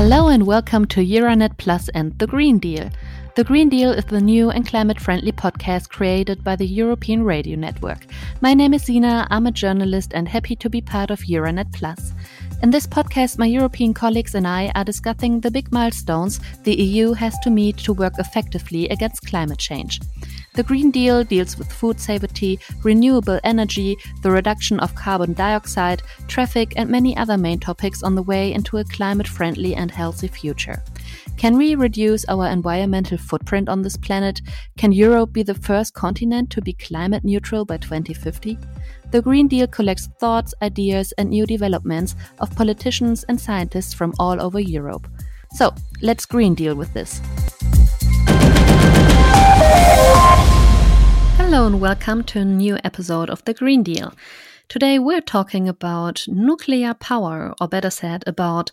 Hello 0.00 0.28
and 0.28 0.46
welcome 0.46 0.84
to 0.86 1.00
Euranet 1.00 1.58
Plus 1.58 1.88
and 1.88 2.16
the 2.20 2.26
Green 2.28 2.60
Deal. 2.60 2.88
The 3.34 3.42
Green 3.42 3.68
Deal 3.68 3.90
is 3.90 4.04
the 4.04 4.20
new 4.20 4.48
and 4.48 4.64
climate 4.64 5.00
friendly 5.00 5.32
podcast 5.32 5.88
created 5.88 6.44
by 6.44 6.54
the 6.54 6.68
European 6.68 7.24
Radio 7.24 7.56
Network. 7.56 8.06
My 8.40 8.54
name 8.54 8.74
is 8.74 8.84
Zina, 8.84 9.26
I'm 9.28 9.48
a 9.48 9.50
journalist 9.50 10.12
and 10.14 10.28
happy 10.28 10.54
to 10.54 10.70
be 10.70 10.80
part 10.80 11.10
of 11.10 11.18
Euranet 11.22 11.72
Plus. 11.72 12.12
In 12.62 12.70
this 12.70 12.86
podcast, 12.86 13.40
my 13.40 13.46
European 13.46 13.92
colleagues 13.92 14.36
and 14.36 14.46
I 14.46 14.70
are 14.76 14.84
discussing 14.84 15.40
the 15.40 15.50
big 15.50 15.72
milestones 15.72 16.38
the 16.62 16.76
EU 16.76 17.12
has 17.14 17.36
to 17.40 17.50
meet 17.50 17.78
to 17.78 17.92
work 17.92 18.20
effectively 18.20 18.88
against 18.90 19.26
climate 19.26 19.58
change. 19.58 19.98
The 20.54 20.62
Green 20.62 20.90
Deal 20.90 21.22
deals 21.24 21.56
with 21.56 21.72
food 21.72 22.00
safety, 22.00 22.58
renewable 22.82 23.38
energy, 23.44 23.96
the 24.22 24.30
reduction 24.30 24.80
of 24.80 24.94
carbon 24.94 25.32
dioxide, 25.34 26.02
traffic, 26.26 26.72
and 26.76 26.88
many 26.90 27.16
other 27.16 27.38
main 27.38 27.60
topics 27.60 28.02
on 28.02 28.14
the 28.14 28.22
way 28.22 28.52
into 28.52 28.78
a 28.78 28.84
climate 28.84 29.28
friendly 29.28 29.74
and 29.74 29.90
healthy 29.90 30.28
future. 30.28 30.82
Can 31.36 31.56
we 31.56 31.76
reduce 31.76 32.24
our 32.28 32.48
environmental 32.48 33.18
footprint 33.18 33.68
on 33.68 33.82
this 33.82 33.96
planet? 33.96 34.40
Can 34.76 34.90
Europe 34.90 35.32
be 35.32 35.44
the 35.44 35.54
first 35.54 35.94
continent 35.94 36.50
to 36.50 36.60
be 36.60 36.72
climate 36.72 37.24
neutral 37.24 37.64
by 37.64 37.76
2050? 37.76 38.58
The 39.12 39.22
Green 39.22 39.46
Deal 39.48 39.68
collects 39.68 40.08
thoughts, 40.18 40.52
ideas, 40.60 41.12
and 41.16 41.30
new 41.30 41.46
developments 41.46 42.16
of 42.40 42.54
politicians 42.56 43.24
and 43.28 43.40
scientists 43.40 43.94
from 43.94 44.12
all 44.18 44.42
over 44.42 44.58
Europe. 44.58 45.06
So, 45.52 45.72
let's 46.02 46.26
Green 46.26 46.54
Deal 46.54 46.74
with 46.74 46.92
this. 46.92 47.20
Hello 51.50 51.66
and 51.66 51.80
welcome 51.80 52.24
to 52.24 52.40
a 52.40 52.44
new 52.44 52.76
episode 52.84 53.30
of 53.30 53.42
The 53.46 53.54
Green 53.54 53.82
Deal. 53.82 54.12
Today 54.68 54.98
we're 54.98 55.22
talking 55.22 55.66
about 55.66 56.26
nuclear 56.28 56.92
power, 56.92 57.54
or 57.58 57.66
better 57.66 57.88
said, 57.88 58.22
about 58.26 58.70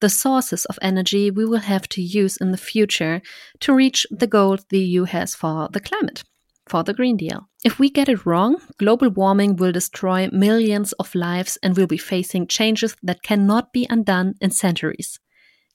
the 0.00 0.08
sources 0.08 0.64
of 0.64 0.76
energy 0.82 1.30
we 1.30 1.44
will 1.44 1.60
have 1.60 1.88
to 1.90 2.02
use 2.02 2.36
in 2.36 2.50
the 2.50 2.58
future 2.58 3.22
to 3.60 3.72
reach 3.72 4.08
the 4.10 4.26
goal 4.26 4.58
the 4.70 4.80
EU 4.80 5.04
has 5.04 5.36
for 5.36 5.68
the 5.70 5.78
climate, 5.78 6.24
for 6.68 6.82
the 6.82 6.94
Green 6.94 7.16
Deal. 7.16 7.48
If 7.64 7.78
we 7.78 7.90
get 7.90 8.08
it 8.08 8.26
wrong, 8.26 8.56
global 8.76 9.08
warming 9.08 9.54
will 9.54 9.70
destroy 9.70 10.28
millions 10.32 10.94
of 10.94 11.14
lives 11.14 11.58
and 11.62 11.76
we'll 11.76 11.86
be 11.86 11.96
facing 11.96 12.48
changes 12.48 12.96
that 13.04 13.22
cannot 13.22 13.72
be 13.72 13.86
undone 13.88 14.34
in 14.40 14.50
centuries. 14.50 15.20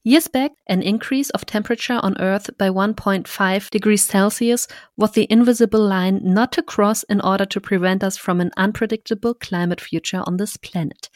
Years 0.04 0.28
back, 0.28 0.54
an 0.66 0.82
increase 0.82 1.30
of 1.30 1.46
temperature 1.46 2.00
on 2.02 2.20
Earth 2.20 2.50
by 2.58 2.70
1.5 2.70 3.70
degrees 3.70 4.02
Celsius 4.02 4.68
was 4.98 5.12
the 5.12 5.28
invisible 5.30 5.88
line 5.88 6.22
not 6.24 6.52
to 6.54 6.64
cross 6.64 7.04
in 7.04 7.22
order 7.22 7.46
to 7.46 7.62
prevent 7.62 8.04
us 8.04 8.18
from 8.18 8.42
an 8.42 8.50
unpredictable 8.58 9.36
climate 9.36 9.80
future 9.80 10.24
on 10.26 10.38
this 10.38 10.58
planet. 10.58 11.12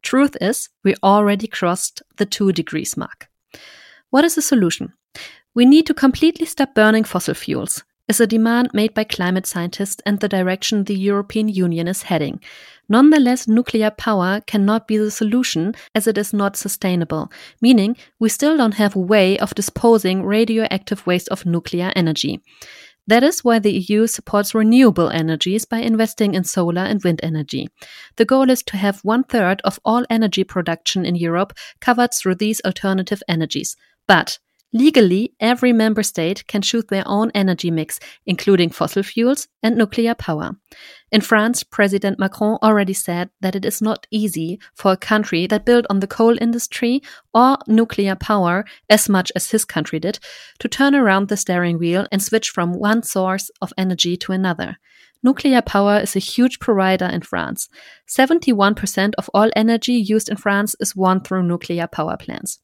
Truth 0.00 0.38
is, 0.40 0.70
we 0.82 0.94
already 1.02 1.46
crossed 1.46 2.00
the 2.16 2.24
2 2.24 2.52
degrees 2.52 2.96
mark. 2.96 3.28
What 4.08 4.24
is 4.24 4.36
the 4.36 4.42
solution? 4.42 4.94
We 5.54 5.66
need 5.66 5.86
to 5.86 5.94
completely 5.94 6.46
stop 6.46 6.74
burning 6.74 7.04
fossil 7.04 7.34
fuels, 7.34 7.84
is 8.08 8.20
a 8.20 8.26
demand 8.26 8.70
made 8.72 8.92
by 8.92 9.04
climate 9.04 9.46
scientists 9.46 10.02
and 10.04 10.20
the 10.20 10.28
direction 10.28 10.84
the 10.84 10.96
European 10.96 11.48
Union 11.48 11.88
is 11.88 12.02
heading. 12.02 12.40
Nonetheless, 12.88 13.48
nuclear 13.48 13.90
power 13.90 14.42
cannot 14.46 14.86
be 14.86 14.98
the 14.98 15.10
solution 15.10 15.74
as 15.94 16.06
it 16.06 16.18
is 16.18 16.32
not 16.32 16.56
sustainable, 16.56 17.32
meaning 17.62 17.96
we 18.18 18.28
still 18.28 18.56
don't 18.56 18.74
have 18.74 18.94
a 18.94 19.00
way 19.00 19.38
of 19.38 19.54
disposing 19.54 20.22
radioactive 20.22 21.06
waste 21.06 21.28
of 21.28 21.46
nuclear 21.46 21.92
energy. 21.96 22.42
That 23.06 23.22
is 23.22 23.44
why 23.44 23.58
the 23.58 23.72
EU 23.72 24.06
supports 24.06 24.54
renewable 24.54 25.10
energies 25.10 25.66
by 25.66 25.78
investing 25.78 26.34
in 26.34 26.44
solar 26.44 26.82
and 26.82 27.02
wind 27.04 27.20
energy. 27.22 27.68
The 28.16 28.24
goal 28.24 28.48
is 28.48 28.62
to 28.64 28.78
have 28.78 29.00
one 29.00 29.24
third 29.24 29.60
of 29.62 29.78
all 29.84 30.06
energy 30.08 30.42
production 30.42 31.04
in 31.04 31.14
Europe 31.14 31.52
covered 31.80 32.14
through 32.14 32.36
these 32.36 32.62
alternative 32.64 33.22
energies. 33.28 33.76
But 34.06 34.38
Legally, 34.76 35.32
every 35.38 35.72
member 35.72 36.02
state 36.02 36.44
can 36.48 36.60
choose 36.60 36.86
their 36.86 37.04
own 37.06 37.30
energy 37.32 37.70
mix, 37.70 38.00
including 38.26 38.70
fossil 38.70 39.04
fuels 39.04 39.46
and 39.62 39.76
nuclear 39.76 40.16
power. 40.16 40.56
In 41.12 41.20
France, 41.20 41.62
President 41.62 42.18
Macron 42.18 42.58
already 42.60 42.92
said 42.92 43.30
that 43.40 43.54
it 43.54 43.64
is 43.64 43.80
not 43.80 44.08
easy 44.10 44.58
for 44.74 44.90
a 44.90 44.96
country 44.96 45.46
that 45.46 45.64
built 45.64 45.86
on 45.88 46.00
the 46.00 46.08
coal 46.08 46.36
industry 46.40 47.02
or 47.32 47.56
nuclear 47.68 48.16
power 48.16 48.64
as 48.90 49.08
much 49.08 49.30
as 49.36 49.52
his 49.52 49.64
country 49.64 50.00
did 50.00 50.18
to 50.58 50.66
turn 50.66 50.96
around 50.96 51.28
the 51.28 51.36
steering 51.36 51.78
wheel 51.78 52.08
and 52.10 52.20
switch 52.20 52.50
from 52.50 52.72
one 52.72 53.04
source 53.04 53.52
of 53.62 53.72
energy 53.78 54.16
to 54.16 54.32
another. 54.32 54.78
Nuclear 55.22 55.62
power 55.62 56.00
is 56.00 56.16
a 56.16 56.18
huge 56.18 56.58
provider 56.58 57.06
in 57.06 57.20
France. 57.20 57.68
71% 58.08 59.12
of 59.18 59.30
all 59.32 59.50
energy 59.54 59.94
used 59.94 60.28
in 60.28 60.36
France 60.36 60.74
is 60.80 60.96
won 60.96 61.20
through 61.20 61.44
nuclear 61.44 61.86
power 61.86 62.16
plants. 62.16 62.58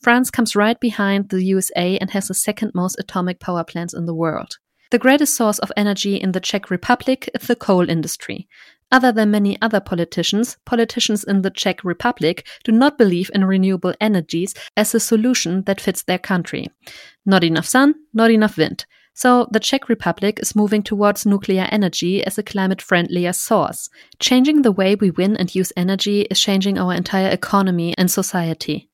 France 0.00 0.30
comes 0.30 0.54
right 0.54 0.78
behind 0.78 1.28
the 1.28 1.42
USA 1.42 1.96
and 1.98 2.10
has 2.10 2.28
the 2.28 2.34
second 2.34 2.72
most 2.74 2.96
atomic 2.98 3.40
power 3.40 3.64
plants 3.64 3.94
in 3.94 4.06
the 4.06 4.14
world. 4.14 4.58
The 4.90 4.98
greatest 4.98 5.34
source 5.34 5.58
of 5.58 5.72
energy 5.76 6.16
in 6.16 6.32
the 6.32 6.40
Czech 6.40 6.70
Republic 6.70 7.28
is 7.34 7.46
the 7.48 7.56
coal 7.56 7.88
industry. 7.88 8.48
Other 8.92 9.10
than 9.10 9.30
many 9.30 9.60
other 9.60 9.80
politicians, 9.80 10.56
politicians 10.64 11.24
in 11.24 11.42
the 11.42 11.50
Czech 11.50 11.82
Republic 11.82 12.46
do 12.62 12.70
not 12.70 12.98
believe 12.98 13.30
in 13.34 13.44
renewable 13.44 13.94
energies 14.00 14.54
as 14.76 14.94
a 14.94 15.00
solution 15.00 15.62
that 15.62 15.80
fits 15.80 16.02
their 16.02 16.18
country. 16.18 16.68
Not 17.26 17.42
enough 17.42 17.66
sun, 17.66 17.94
not 18.12 18.30
enough 18.30 18.56
wind. 18.56 18.86
So 19.14 19.48
the 19.50 19.60
Czech 19.60 19.88
Republic 19.88 20.38
is 20.40 20.56
moving 20.56 20.82
towards 20.82 21.24
nuclear 21.24 21.68
energy 21.70 22.24
as 22.24 22.36
a 22.36 22.42
climate 22.42 22.82
friendlier 22.82 23.32
source. 23.32 23.88
Changing 24.18 24.62
the 24.62 24.72
way 24.72 24.96
we 24.96 25.10
win 25.10 25.36
and 25.36 25.54
use 25.54 25.72
energy 25.76 26.22
is 26.22 26.40
changing 26.40 26.78
our 26.78 26.92
entire 26.92 27.30
economy 27.30 27.94
and 27.96 28.10
society. 28.10 28.90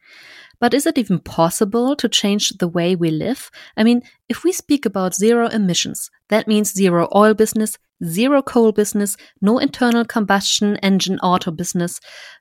But 0.60 0.74
is 0.74 0.86
it 0.86 0.98
even 0.98 1.18
possible 1.18 1.96
to 1.96 2.08
change 2.08 2.50
the 2.58 2.68
way 2.68 2.94
we 2.94 3.10
live? 3.10 3.50
I 3.76 3.82
mean, 3.82 4.02
if 4.28 4.44
we 4.44 4.52
speak 4.52 4.84
about 4.84 5.14
zero 5.14 5.48
emissions, 5.48 6.10
that 6.28 6.46
means 6.46 6.72
zero 6.72 7.08
oil 7.14 7.32
business, 7.32 7.78
zero 8.04 8.42
coal 8.42 8.72
business, 8.72 9.16
no 9.40 9.58
internal 9.58 10.04
combustion 10.04 10.76
engine 10.76 11.18
auto 11.20 11.50
business, 11.50 11.98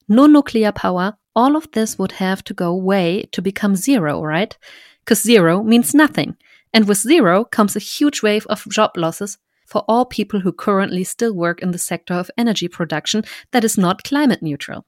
no 0.07 0.27
nuclear 0.27 0.73
power. 0.73 1.17
All 1.35 1.55
of 1.55 1.71
this 1.71 1.97
would 1.97 2.13
have 2.13 2.43
to 2.43 2.53
go 2.53 2.69
away 2.71 3.23
to 3.31 3.41
become 3.41 3.75
zero, 3.75 4.21
right? 4.21 4.57
Because 5.05 5.21
zero 5.21 5.63
means 5.63 5.95
nothing. 5.95 6.35
And 6.73 6.87
with 6.87 6.97
zero 6.97 7.45
comes 7.45 7.75
a 7.75 7.79
huge 7.79 8.21
wave 8.21 8.45
of 8.47 8.67
job 8.69 8.91
losses 8.97 9.37
for 9.65 9.85
all 9.87 10.05
people 10.05 10.41
who 10.41 10.51
currently 10.51 11.03
still 11.03 11.33
work 11.33 11.61
in 11.61 11.71
the 11.71 11.77
sector 11.77 12.15
of 12.15 12.31
energy 12.37 12.67
production 12.67 13.23
that 13.51 13.63
is 13.63 13.77
not 13.77 14.03
climate 14.03 14.41
neutral. 14.41 14.85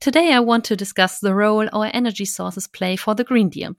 Today, 0.00 0.32
I 0.32 0.38
want 0.38 0.64
to 0.66 0.76
discuss 0.76 1.18
the 1.18 1.34
role 1.34 1.68
our 1.72 1.90
energy 1.92 2.24
sources 2.24 2.68
play 2.68 2.94
for 2.94 3.16
the 3.16 3.24
Green 3.24 3.48
Deal. 3.48 3.74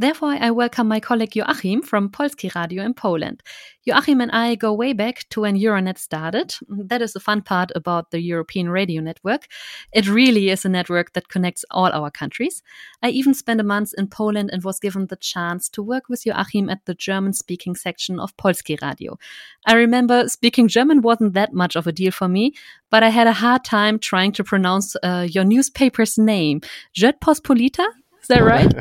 Therefore, 0.00 0.34
I 0.40 0.50
welcome 0.50 0.88
my 0.88 0.98
colleague 0.98 1.36
Joachim 1.36 1.82
from 1.82 2.08
Polski 2.08 2.54
Radio 2.54 2.82
in 2.82 2.94
Poland. 2.94 3.42
Joachim 3.84 4.22
and 4.22 4.30
I 4.30 4.54
go 4.54 4.72
way 4.72 4.94
back 4.94 5.28
to 5.28 5.42
when 5.42 5.58
Euranet 5.58 5.98
started. 5.98 6.54
That 6.70 7.02
is 7.02 7.12
the 7.12 7.20
fun 7.20 7.42
part 7.42 7.70
about 7.74 8.10
the 8.10 8.22
European 8.22 8.70
Radio 8.70 9.02
Network. 9.02 9.46
It 9.92 10.08
really 10.08 10.48
is 10.48 10.64
a 10.64 10.70
network 10.70 11.12
that 11.12 11.28
connects 11.28 11.66
all 11.70 11.92
our 11.92 12.10
countries. 12.10 12.62
I 13.02 13.10
even 13.10 13.34
spent 13.34 13.60
a 13.60 13.62
month 13.62 13.92
in 13.98 14.06
Poland 14.06 14.48
and 14.50 14.64
was 14.64 14.80
given 14.80 15.08
the 15.08 15.16
chance 15.16 15.68
to 15.68 15.82
work 15.82 16.08
with 16.08 16.24
Joachim 16.24 16.70
at 16.70 16.86
the 16.86 16.94
German 16.94 17.34
speaking 17.34 17.74
section 17.74 18.18
of 18.18 18.34
Polski 18.38 18.80
Radio. 18.80 19.18
I 19.66 19.74
remember 19.74 20.30
speaking 20.30 20.68
German 20.68 21.02
wasn't 21.02 21.34
that 21.34 21.52
much 21.52 21.76
of 21.76 21.86
a 21.86 21.92
deal 21.92 22.12
for 22.12 22.26
me, 22.26 22.54
but 22.88 23.02
I 23.02 23.10
had 23.10 23.26
a 23.26 23.34
hard 23.34 23.64
time 23.64 23.98
trying 23.98 24.32
to 24.32 24.44
pronounce 24.44 24.96
uh, 25.02 25.26
your 25.30 25.44
newspaper's 25.44 26.16
name. 26.16 26.62
Rzeczpospolita? 26.96 27.84
Is 28.22 28.28
that 28.28 28.42
right? 28.42 28.72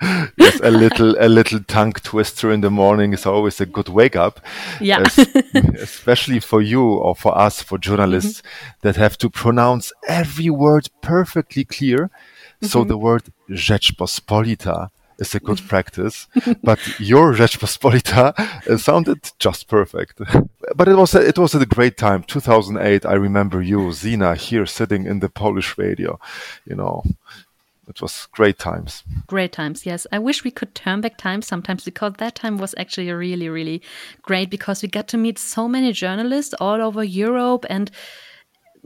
yes, 0.36 0.60
a 0.62 0.70
little 0.70 1.16
a 1.18 1.28
little 1.28 1.60
tongue 1.64 1.92
twister 1.92 2.52
in 2.52 2.60
the 2.60 2.70
morning 2.70 3.12
is 3.12 3.26
always 3.26 3.60
a 3.60 3.66
good 3.66 3.88
wake 3.88 4.16
up. 4.16 4.40
Yeah. 4.80 5.02
especially 5.80 6.40
for 6.40 6.62
you 6.62 6.82
or 6.82 7.14
for 7.16 7.36
us, 7.36 7.62
for 7.62 7.78
journalists 7.78 8.40
mm-hmm. 8.40 8.78
that 8.82 8.96
have 8.96 9.16
to 9.18 9.30
pronounce 9.30 9.92
every 10.08 10.50
word 10.50 10.88
perfectly 11.00 11.64
clear. 11.64 12.06
Mm-hmm. 12.06 12.66
So 12.66 12.84
the 12.84 12.98
word 12.98 13.24
Rzeczpospolita 13.50 14.90
is 15.18 15.34
a 15.34 15.40
good 15.40 15.60
practice, 15.68 16.26
but 16.62 16.78
your 16.98 17.34
Rzeczpospolita 17.34 18.34
uh, 18.68 18.76
sounded 18.76 19.32
just 19.38 19.68
perfect. 19.68 20.20
but 20.76 20.88
it 20.88 20.96
was 20.96 21.14
a, 21.14 21.26
it 21.26 21.38
was 21.38 21.54
a 21.54 21.66
great 21.66 21.96
time. 21.96 22.22
2008. 22.24 23.06
I 23.06 23.14
remember 23.14 23.62
you, 23.62 23.92
Zina, 23.92 24.34
here 24.34 24.66
sitting 24.66 25.06
in 25.06 25.20
the 25.20 25.28
Polish 25.28 25.78
radio. 25.78 26.18
You 26.66 26.76
know, 26.76 27.02
it 27.88 28.00
was 28.00 28.28
great 28.32 28.58
times. 28.58 29.04
Great 29.26 29.52
times, 29.52 29.86
yes. 29.86 30.06
I 30.12 30.18
wish 30.18 30.44
we 30.44 30.50
could 30.50 30.74
turn 30.74 31.00
back 31.00 31.16
time 31.16 31.42
sometimes 31.42 31.84
because 31.84 32.14
that 32.18 32.34
time 32.34 32.58
was 32.58 32.74
actually 32.78 33.10
really, 33.12 33.48
really 33.48 33.82
great 34.22 34.50
because 34.50 34.82
we 34.82 34.88
got 34.88 35.08
to 35.08 35.16
meet 35.16 35.38
so 35.38 35.68
many 35.68 35.92
journalists 35.92 36.54
all 36.60 36.80
over 36.80 37.04
Europe 37.04 37.66
and 37.68 37.90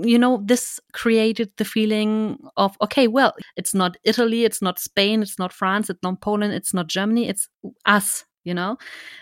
you 0.00 0.16
know, 0.16 0.40
this 0.44 0.78
created 0.92 1.50
the 1.56 1.64
feeling 1.64 2.38
of, 2.56 2.76
okay, 2.80 3.08
well, 3.08 3.34
it's 3.56 3.74
not 3.74 3.96
Italy, 4.04 4.44
it's 4.44 4.62
not 4.62 4.78
Spain, 4.78 5.22
it's 5.22 5.40
not 5.40 5.52
France, 5.52 5.90
it's 5.90 6.04
not 6.04 6.20
Poland, 6.20 6.54
it's 6.54 6.72
not 6.72 6.86
Germany, 6.86 7.28
it's 7.28 7.48
us, 7.84 8.24
you 8.48 8.54
know 8.54 8.76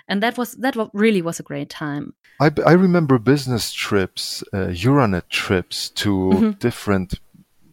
and 0.09 0.23
that 0.23 0.39
was 0.39 0.53
that 0.53 0.77
really 0.93 1.23
was 1.23 1.41
a 1.41 1.43
great 1.43 1.69
time 1.69 2.15
i, 2.41 2.51
I 2.65 2.73
remember 2.73 3.19
business 3.19 3.73
trips 3.73 4.45
uh, 4.53 4.69
euranet 4.85 5.29
trips 5.29 5.91
to 5.91 6.11
mm 6.11 6.39
-hmm. 6.39 6.59
different 6.59 7.21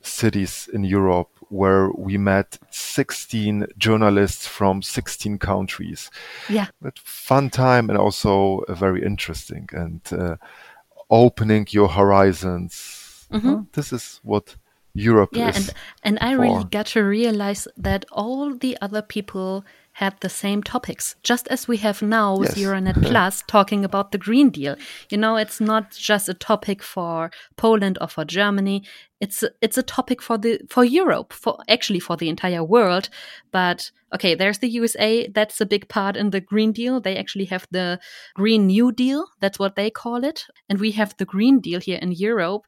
cities 0.02 0.70
in 0.74 0.84
europe 0.84 1.32
where 1.54 1.92
we 1.92 2.18
met 2.18 2.58
16 2.72 3.68
journalists 3.78 4.48
from 4.48 4.82
16 4.82 5.38
countries. 5.38 6.10
Yeah. 6.50 6.68
But 6.82 6.98
fun 6.98 7.52
time 7.52 7.90
and 7.90 7.98
also 7.98 8.64
very 8.70 9.04
interesting 9.04 9.70
and 9.72 10.02
uh, 10.12 10.38
opening 11.10 11.68
your 11.70 11.90
horizons. 11.90 13.28
Mm-hmm. 13.32 13.64
this 13.74 13.94
is 13.94 14.20
what 14.24 14.56
Europe 14.94 15.30
yeah, 15.34 15.50
is. 15.50 15.56
and 15.58 15.74
and 16.04 16.20
I 16.20 16.36
for. 16.36 16.42
really 16.42 16.64
got 16.66 16.86
to 16.88 17.02
realize 17.02 17.68
that 17.78 18.06
all 18.12 18.54
the 18.56 18.78
other 18.80 19.02
people 19.02 19.66
had 19.94 20.20
the 20.22 20.30
same 20.30 20.64
topics, 20.64 21.16
just 21.22 21.48
as 21.50 21.68
we 21.68 21.78
have 21.78 22.02
now 22.02 22.36
with 22.36 22.58
Yes. 22.58 22.66
Euranet 22.68 23.02
Plus 23.08 23.44
talking 23.48 23.86
about 23.86 24.12
the 24.12 24.18
Green 24.18 24.50
Deal. 24.50 24.76
You 25.10 25.18
know, 25.18 25.36
it's 25.36 25.62
not 25.62 25.92
just 25.92 26.28
a 26.28 26.34
topic 26.34 26.82
for 26.82 27.30
Poland 27.58 28.00
or 28.02 28.08
for 28.08 28.26
Germany. 28.26 28.84
It's 29.22 29.44
a, 29.44 29.52
it's 29.62 29.78
a 29.78 29.84
topic 29.84 30.22
for 30.22 30.38
the 30.38 30.60
for 30.68 30.84
Europe, 30.84 31.32
for 31.32 31.58
actually 31.70 32.00
for 32.00 32.18
the 32.18 32.28
entire 32.28 32.64
world. 32.64 33.10
But 33.52 33.92
okay, 34.16 34.34
there's 34.36 34.60
the 34.60 34.70
USA. 34.70 35.28
That's 35.28 35.62
a 35.62 35.66
big 35.66 35.88
part 35.90 36.18
in 36.18 36.32
the 36.32 36.42
Green 36.42 36.72
Deal. 36.72 37.00
They 37.00 37.16
actually 37.16 37.46
have 37.46 37.68
the 37.70 38.00
Green 38.34 38.68
New 38.68 38.92
Deal. 38.92 39.26
That's 39.42 39.60
what 39.60 39.76
they 39.76 39.92
call 39.92 40.24
it, 40.24 40.46
and 40.70 40.80
we 40.80 40.92
have 40.92 41.16
the 41.18 41.26
Green 41.26 41.60
Deal 41.60 41.80
here 41.80 42.00
in 42.02 42.12
Europe. 42.12 42.66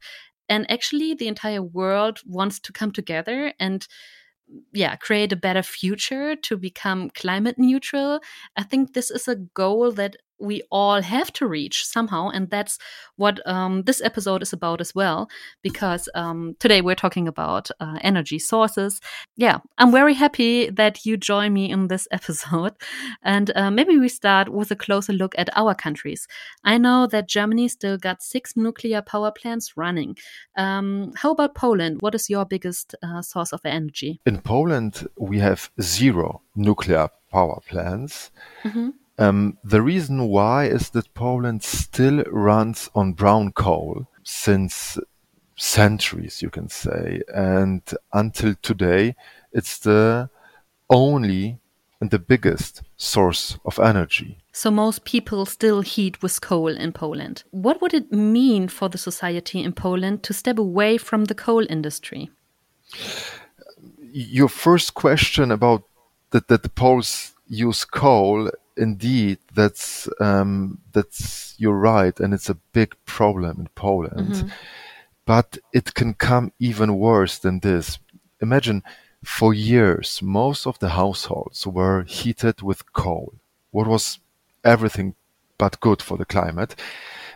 And 0.48 0.70
actually, 0.70 1.16
the 1.16 1.28
entire 1.28 1.64
world 1.64 2.20
wants 2.24 2.60
to 2.60 2.72
come 2.72 2.92
together 2.92 3.52
and 3.60 3.88
yeah 4.74 4.96
create 4.96 5.32
a 5.32 5.36
better 5.36 5.64
future 5.64 6.36
to 6.36 6.58
become 6.58 7.10
climate 7.12 7.58
neutral. 7.58 8.20
I 8.56 8.64
think 8.64 8.94
this 8.94 9.12
is 9.12 9.28
a 9.28 9.36
goal 9.36 9.92
that 9.94 10.18
we 10.40 10.62
all 10.72 11.02
have 11.02 11.32
to 11.34 11.48
reach 11.48 11.86
somehow 11.86 12.30
and 12.30 12.50
that's 12.50 12.78
what 13.16 13.40
um, 13.48 13.84
this 13.84 14.02
episode 14.02 14.42
is 14.42 14.54
about 14.54 14.82
as 14.82 14.94
well 14.94 15.30
because 15.62 16.10
um, 16.16 16.56
today 16.60 16.82
we're 16.82 16.96
talking 16.96 17.28
about 17.28 17.70
uh, 17.80 17.98
energy 18.02 18.40
sources. 18.40 19.00
Yeah 19.36 19.60
i'm 19.78 19.92
very 19.92 20.14
happy 20.14 20.70
that 20.70 21.06
you 21.06 21.18
join 21.18 21.54
me 21.54 21.70
in 21.70 21.88
this 21.88 22.08
episode 22.12 22.74
and 23.24 23.52
uh, 23.56 23.72
maybe 23.72 23.98
we 23.98 24.10
start 24.10 24.50
with 24.50 24.72
a 24.72 24.76
closer 24.76 25.14
look 25.14 25.36
at 25.38 25.50
our 25.56 25.74
countries. 25.76 26.28
I 26.64 26.78
know 26.78 27.08
that 27.08 27.28
germany 27.28 27.68
still 27.68 27.98
got 27.98 28.22
six 28.22 28.56
nuclear 28.56 29.02
power 29.02 29.32
plants 29.32 29.78
running. 29.78 30.18
Um, 30.58 31.14
how 31.16 31.32
about 31.32 31.56
poland? 31.56 32.02
What 32.02 32.16
is 32.16 32.30
your 32.30 32.46
biggest 32.46 32.96
uh, 33.04 33.22
source 33.22 33.54
of 33.54 33.62
energy? 33.66 34.20
In 34.26 34.42
Poland, 34.42 35.08
we 35.18 35.40
have 35.40 35.70
zero 35.82 36.42
nuclear 36.56 37.10
power 37.32 37.60
plants. 37.68 38.32
Um, 39.18 39.58
the 39.64 39.82
reason 39.82 40.28
why 40.28 40.66
is 40.66 40.90
that 40.90 41.14
Poland 41.14 41.64
still 41.64 42.24
runs 42.28 42.90
on 42.94 43.14
brown 43.14 43.54
coal 43.54 44.08
since 44.24 44.98
centuries, 45.56 46.42
you 46.42 46.50
can 46.50 46.68
say. 46.68 47.22
And 47.34 47.82
until 48.12 48.56
today, 48.62 49.16
it's 49.54 49.80
the 49.80 50.30
only 50.90 51.60
and 52.02 52.12
the 52.12 52.20
biggest 52.20 52.84
source 52.98 53.58
of 53.64 53.80
energy. 53.80 54.38
So 54.52 54.70
most 54.70 55.06
people 55.06 55.46
still 55.46 55.82
heat 55.82 56.22
with 56.22 56.42
coal 56.42 56.68
in 56.68 56.92
Poland. 56.92 57.44
What 57.52 57.82
would 57.82 57.94
it 57.94 58.12
mean 58.12 58.68
for 58.68 58.90
the 58.90 58.98
society 58.98 59.64
in 59.64 59.72
Poland 59.72 60.24
to 60.24 60.34
step 60.34 60.58
away 60.58 60.98
from 60.98 61.26
the 61.26 61.36
coal 61.36 61.66
industry? 61.70 62.30
your 64.16 64.48
first 64.48 64.94
question 64.94 65.52
about 65.52 65.84
that, 66.32 66.48
that 66.48 66.64
the 66.64 66.70
Poles 66.70 67.36
use 67.48 67.84
coal, 67.84 68.50
indeed, 68.78 69.40
that's 69.54 70.08
um, 70.20 70.80
that's 70.94 71.56
you're 71.58 71.78
right, 71.78 72.20
and 72.20 72.34
it's 72.34 72.50
a 72.50 72.58
big 72.74 72.96
problem 73.06 73.60
in 73.60 73.68
Poland. 73.76 74.36
But 75.26 75.58
it 75.74 75.94
can 75.94 76.14
come 76.14 76.52
even 76.60 77.00
worse 77.00 77.40
than 77.40 77.60
this. 77.60 78.00
Imagine, 78.42 78.84
for 79.24 79.54
years, 79.54 80.22
most 80.22 80.68
of 80.68 80.78
the 80.80 80.90
households 80.90 81.66
were 81.66 82.04
heated 82.04 82.62
with 82.62 82.94
coal. 82.94 83.34
What 83.72 83.88
was 83.88 84.20
everything 84.64 85.16
but 85.58 85.80
good 85.80 86.02
for 86.02 86.18
the 86.18 86.26
climate. 86.26 86.76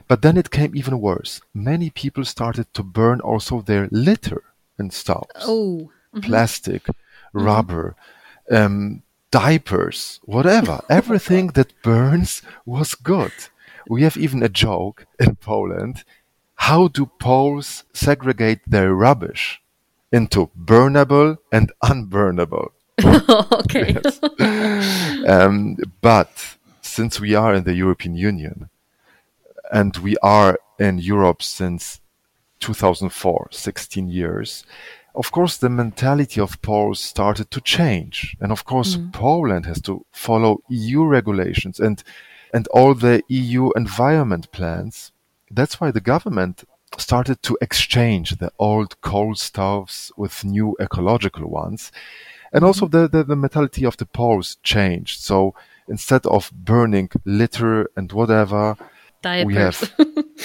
But 0.08 0.22
then 0.22 0.38
it 0.38 0.52
came 0.52 0.76
even 0.76 1.00
worse. 1.00 1.42
Many 1.54 1.90
people 1.90 2.26
started 2.26 2.74
to 2.74 2.84
burn 2.84 3.22
also 3.22 3.62
their 3.62 3.88
litter 3.92 4.44
in 4.78 4.90
stoves 4.92 5.46
Oh, 5.46 5.92
plastic, 6.22 6.88
rubber, 7.34 7.96
um, 8.50 9.04
diapers, 9.32 10.20
whatever. 10.24 10.82
Everything 10.90 11.48
that 11.48 11.82
burns 11.82 12.42
was 12.66 12.96
good. 12.96 13.32
We 13.88 14.04
have 14.04 14.18
even 14.18 14.44
a 14.44 14.50
joke 14.50 15.06
in 15.20 15.36
Poland. 15.36 16.04
How 16.56 16.88
do 16.88 17.06
Poles 17.06 17.84
segregate 17.94 18.60
their 18.68 18.94
rubbish 18.94 19.62
into 20.12 20.50
burnable 20.58 21.38
and 21.52 21.72
unburnable? 21.84 22.70
okay. 23.04 23.98
Um, 25.28 25.78
but 26.02 26.58
since 26.82 27.20
we 27.20 27.36
are 27.36 27.54
in 27.54 27.64
the 27.64 27.74
European 27.74 28.16
Union 28.16 28.70
and 29.72 29.96
we 29.98 30.16
are 30.24 30.58
in 30.80 30.98
Europe 30.98 31.44
since 31.44 32.00
2004, 32.62 33.50
16 33.52 34.10
years, 34.10 34.64
of 35.20 35.32
course, 35.32 35.58
the 35.58 35.70
mentality 35.70 36.40
of 36.40 36.62
Poles 36.62 37.02
started 37.02 37.52
to 37.52 37.60
change. 37.60 38.38
And 38.40 38.54
of 38.54 38.64
course, 38.64 38.96
mm. 38.96 39.12
Poland 39.12 39.66
has 39.66 39.82
to 39.82 40.06
follow 40.14 40.64
EU 40.70 41.04
regulations 41.04 41.78
and, 41.78 42.02
and 42.54 42.66
all 42.70 42.94
the 42.94 43.22
EU 43.28 43.72
environment 43.76 44.50
plans. 44.54 45.12
That's 45.52 45.82
why 45.82 45.92
the 45.92 46.00
government 46.00 46.64
started 46.98 47.44
to 47.44 47.58
exchange 47.60 48.38
the 48.38 48.52
old 48.58 49.02
coal 49.02 49.36
stoves 49.36 50.10
with 50.16 50.46
new 50.46 50.78
ecological 50.80 51.50
ones. 51.50 51.92
And 52.54 52.64
also 52.64 52.86
mm-hmm. 52.86 53.02
the, 53.02 53.08
the, 53.10 53.24
the 53.26 53.36
mentality 53.36 53.86
of 53.86 53.98
the 53.98 54.06
Poles 54.06 54.58
changed. 54.64 55.20
So 55.20 55.54
instead 55.90 56.26
of 56.28 56.50
burning 56.54 57.10
litter 57.26 57.90
and 57.98 58.10
whatever, 58.14 58.78
we 59.48 59.56
have 59.56 59.92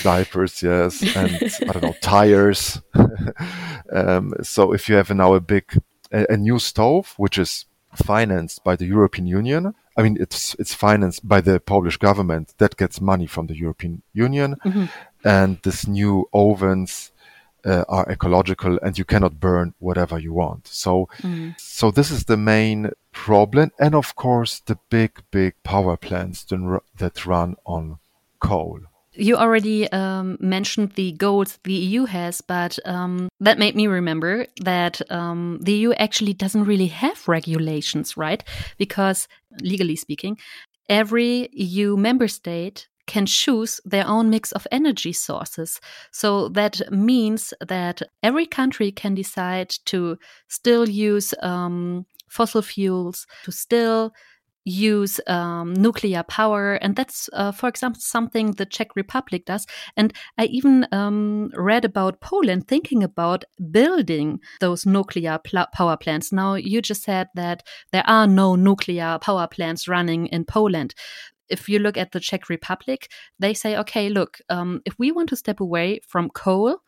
diapers, 0.02 0.62
yes, 0.62 1.02
and 1.16 1.30
I 1.68 1.72
don't 1.72 1.82
know 1.82 1.94
tires. 2.00 2.80
um, 3.92 4.34
so 4.42 4.72
if 4.72 4.88
you 4.88 4.96
have 4.96 5.10
now 5.10 5.34
a 5.34 5.40
big 5.40 5.82
a, 6.12 6.32
a 6.32 6.36
new 6.36 6.58
stove 6.58 7.14
which 7.16 7.38
is 7.38 7.66
financed 7.94 8.64
by 8.64 8.76
the 8.76 8.86
European 8.86 9.26
Union, 9.26 9.74
I 9.96 10.02
mean 10.02 10.16
it's 10.20 10.54
it's 10.58 10.74
financed 10.74 11.26
by 11.26 11.40
the 11.40 11.60
Polish 11.60 11.96
government 11.96 12.54
that 12.58 12.76
gets 12.76 13.00
money 13.00 13.26
from 13.26 13.46
the 13.46 13.56
European 13.56 14.02
Union, 14.12 14.56
and 15.24 15.58
this 15.62 15.86
new 15.86 16.28
ovens 16.32 17.12
uh, 17.64 17.84
are 17.88 18.10
ecological 18.10 18.78
and 18.82 18.98
you 18.98 19.04
cannot 19.04 19.40
burn 19.40 19.74
whatever 19.78 20.18
you 20.18 20.32
want. 20.32 20.66
So 20.66 21.08
so 21.56 21.90
this 21.90 22.10
is 22.10 22.24
the 22.24 22.36
main 22.36 22.90
problem, 23.12 23.70
and 23.78 23.94
of 23.94 24.14
course 24.16 24.60
the 24.60 24.78
big 24.90 25.22
big 25.30 25.54
power 25.62 25.96
plants 25.96 26.44
that 26.98 27.26
run 27.26 27.56
on 27.64 27.98
coal. 28.44 28.80
You 29.16 29.36
already 29.36 29.90
um, 29.92 30.36
mentioned 30.40 30.92
the 30.92 31.12
goals 31.12 31.58
the 31.62 31.72
EU 31.72 32.04
has, 32.04 32.40
but 32.40 32.78
um, 32.84 33.28
that 33.38 33.58
made 33.58 33.76
me 33.76 33.86
remember 33.86 34.46
that 34.60 35.00
um, 35.10 35.60
the 35.62 35.72
EU 35.72 35.92
actually 35.92 36.34
doesn't 36.34 36.64
really 36.64 36.88
have 36.88 37.28
regulations, 37.28 38.16
right? 38.16 38.42
Because 38.76 39.28
legally 39.60 39.94
speaking, 39.94 40.36
every 40.88 41.48
EU 41.52 41.96
member 41.96 42.26
state 42.26 42.88
can 43.06 43.26
choose 43.26 43.80
their 43.84 44.06
own 44.06 44.30
mix 44.30 44.50
of 44.52 44.66
energy 44.72 45.12
sources. 45.12 45.80
So 46.10 46.48
that 46.48 46.80
means 46.90 47.54
that 47.60 48.02
every 48.22 48.46
country 48.46 48.90
can 48.90 49.14
decide 49.14 49.70
to 49.86 50.18
still 50.48 50.88
use 50.88 51.34
um, 51.42 52.06
fossil 52.28 52.62
fuels, 52.62 53.26
to 53.44 53.52
still 53.52 54.12
use 54.64 55.20
um, 55.26 55.74
nuclear 55.74 56.22
power. 56.22 56.74
And 56.74 56.96
that's, 56.96 57.28
uh, 57.32 57.52
for 57.52 57.68
example, 57.68 58.00
something 58.00 58.52
the 58.52 58.66
Czech 58.66 58.96
Republic 58.96 59.44
does. 59.44 59.66
And 59.96 60.12
I 60.38 60.46
even 60.46 60.86
um, 60.92 61.50
read 61.54 61.84
about 61.84 62.20
Poland 62.20 62.66
thinking 62.68 63.02
about 63.02 63.44
building 63.70 64.40
those 64.60 64.86
nuclear 64.86 65.38
power 65.72 65.96
plants. 65.96 66.32
Now, 66.32 66.54
you 66.54 66.80
just 66.80 67.02
said 67.02 67.28
that 67.34 67.62
there 67.92 68.04
are 68.06 68.26
no 68.26 68.56
nuclear 68.56 69.18
power 69.20 69.46
plants 69.46 69.88
running 69.88 70.26
in 70.26 70.44
Poland 70.44 70.94
if 71.50 71.68
you 71.68 71.78
look 71.78 71.98
at 71.98 72.12
the 72.12 72.20
Czech 72.20 72.48
Republic, 72.48 73.10
they 73.38 73.52
say, 73.52 73.76
okay, 73.76 74.08
look, 74.08 74.38
um, 74.48 74.80
if 74.86 74.94
we 74.98 75.12
want 75.12 75.28
to 75.28 75.36
step 75.36 75.60
away 75.60 76.00
from 76.08 76.30
coal 76.30 76.78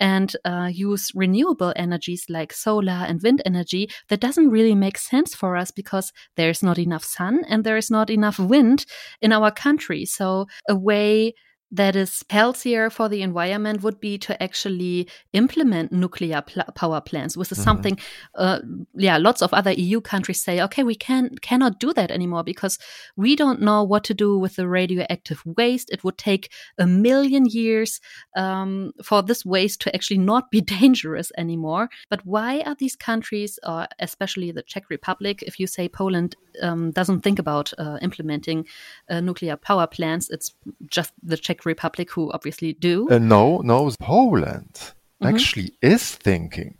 and 0.00 0.34
uh, 0.44 0.70
use 0.72 1.12
renewable 1.14 1.72
energies 1.76 2.24
like 2.28 2.52
solar 2.52 3.04
and 3.06 3.22
wind 3.22 3.42
energy, 3.44 3.90
that 4.08 4.20
doesn't 4.20 4.50
really 4.50 4.74
make 4.74 4.98
sense 4.98 5.34
for 5.34 5.56
us 5.56 5.70
because 5.70 6.12
there's 6.36 6.62
not 6.62 6.78
enough 6.78 7.04
sun 7.04 7.44
and 7.48 7.62
there 7.62 7.76
is 7.76 7.90
not 7.90 8.10
enough 8.10 8.38
wind 8.38 8.86
in 9.20 9.32
our 9.32 9.50
country. 9.50 10.04
So, 10.04 10.46
a 10.68 10.74
way 10.74 11.34
that 11.72 11.94
is 11.94 12.24
healthier 12.30 12.90
for 12.90 13.08
the 13.08 13.22
environment 13.22 13.82
would 13.82 14.00
be 14.00 14.18
to 14.18 14.42
actually 14.42 15.08
implement 15.32 15.92
nuclear 15.92 16.42
pl 16.42 16.64
power 16.74 17.00
plants. 17.00 17.34
This 17.34 17.52
is 17.52 17.58
mm 17.58 17.62
-hmm. 17.62 17.64
something, 17.64 17.98
uh, 18.34 18.58
yeah, 18.94 19.18
lots 19.18 19.42
of 19.42 19.52
other 19.52 19.72
EU 19.72 20.00
countries 20.00 20.42
say, 20.42 20.62
okay, 20.62 20.84
we 20.84 20.94
can 20.94 21.36
cannot 21.40 21.80
do 21.80 21.92
that 21.92 22.10
anymore 22.10 22.44
because 22.44 22.78
we 23.16 23.36
don't 23.36 23.60
know 23.60 23.86
what 23.86 24.04
to 24.04 24.14
do 24.14 24.38
with 24.38 24.54
the 24.54 24.66
radioactive 24.68 25.40
waste. 25.44 25.92
It 25.92 26.02
would 26.02 26.18
take 26.18 26.48
a 26.78 26.86
million 26.86 27.46
years 27.46 28.00
um, 28.36 28.92
for 29.02 29.22
this 29.22 29.44
waste 29.44 29.80
to 29.80 29.94
actually 29.94 30.24
not 30.24 30.50
be 30.50 30.60
dangerous 30.80 31.32
anymore. 31.36 31.88
But 32.08 32.20
why 32.24 32.62
are 32.66 32.74
these 32.74 32.96
countries, 32.96 33.58
or 33.62 33.86
especially 33.98 34.52
the 34.52 34.62
Czech 34.62 34.90
Republic, 34.90 35.42
if 35.42 35.58
you 35.60 35.66
say 35.66 35.88
Poland 35.88 36.36
um, 36.62 36.90
doesn't 36.90 37.20
think 37.20 37.38
about 37.38 37.72
uh, 37.78 37.98
implementing 38.02 38.66
uh, 39.08 39.20
nuclear 39.20 39.56
power 39.56 39.86
plants, 39.86 40.30
it's 40.30 40.54
just 40.86 41.12
the 41.22 41.36
Czech 41.36 41.59
Czech 41.60 41.66
Republic, 41.66 42.10
who 42.10 42.30
obviously 42.32 42.72
do. 42.72 43.08
Uh, 43.10 43.18
no, 43.18 43.60
no, 43.62 43.90
Poland 43.98 44.72
mm-hmm. 44.74 45.26
actually 45.26 45.72
is 45.82 46.16
thinking. 46.16 46.76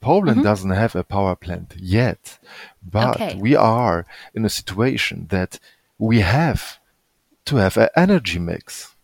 Poland 0.00 0.38
mm-hmm. 0.38 0.42
doesn't 0.42 0.70
have 0.70 0.96
a 0.96 1.04
power 1.04 1.36
plant 1.36 1.74
yet, 1.78 2.38
but 2.82 3.16
okay. 3.16 3.38
we 3.40 3.56
are 3.56 4.04
in 4.34 4.44
a 4.44 4.48
situation 4.48 5.26
that 5.28 5.58
we 5.98 6.20
have 6.20 6.78
to 7.46 7.56
have 7.56 7.76
an 7.76 7.88
energy 7.96 8.38
mix. 8.38 8.94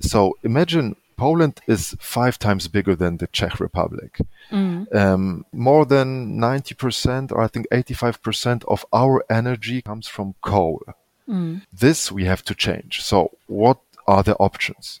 So 0.00 0.38
imagine 0.42 0.96
Poland 1.16 1.60
is 1.66 1.94
five 2.00 2.38
times 2.38 2.68
bigger 2.68 2.96
than 2.96 3.18
the 3.18 3.26
Czech 3.26 3.60
Republic. 3.60 4.18
Mm. 4.50 4.86
Um, 4.94 5.44
more 5.52 5.84
than 5.84 6.38
90%, 6.38 7.32
or 7.32 7.42
I 7.42 7.48
think 7.48 7.66
85% 7.70 8.64
of 8.66 8.86
our 8.92 9.22
energy 9.28 9.82
comes 9.82 10.08
from 10.08 10.34
coal. 10.40 10.80
Mm. 11.28 11.62
This 11.72 12.10
we 12.10 12.24
have 12.24 12.42
to 12.44 12.54
change. 12.54 13.02
So, 13.02 13.30
what 13.46 13.78
are 14.12 14.22
the 14.22 14.36
options. 14.48 15.00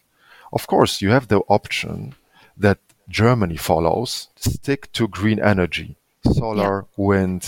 Of 0.52 0.66
course, 0.66 1.02
you 1.02 1.10
have 1.16 1.26
the 1.28 1.42
option 1.58 2.14
that 2.64 2.78
Germany 3.08 3.58
follows 3.70 4.10
stick 4.36 4.80
to 4.92 5.08
green 5.18 5.40
energy, 5.52 5.96
solar, 6.38 6.74
yeah. 6.80 7.04
wind, 7.08 7.42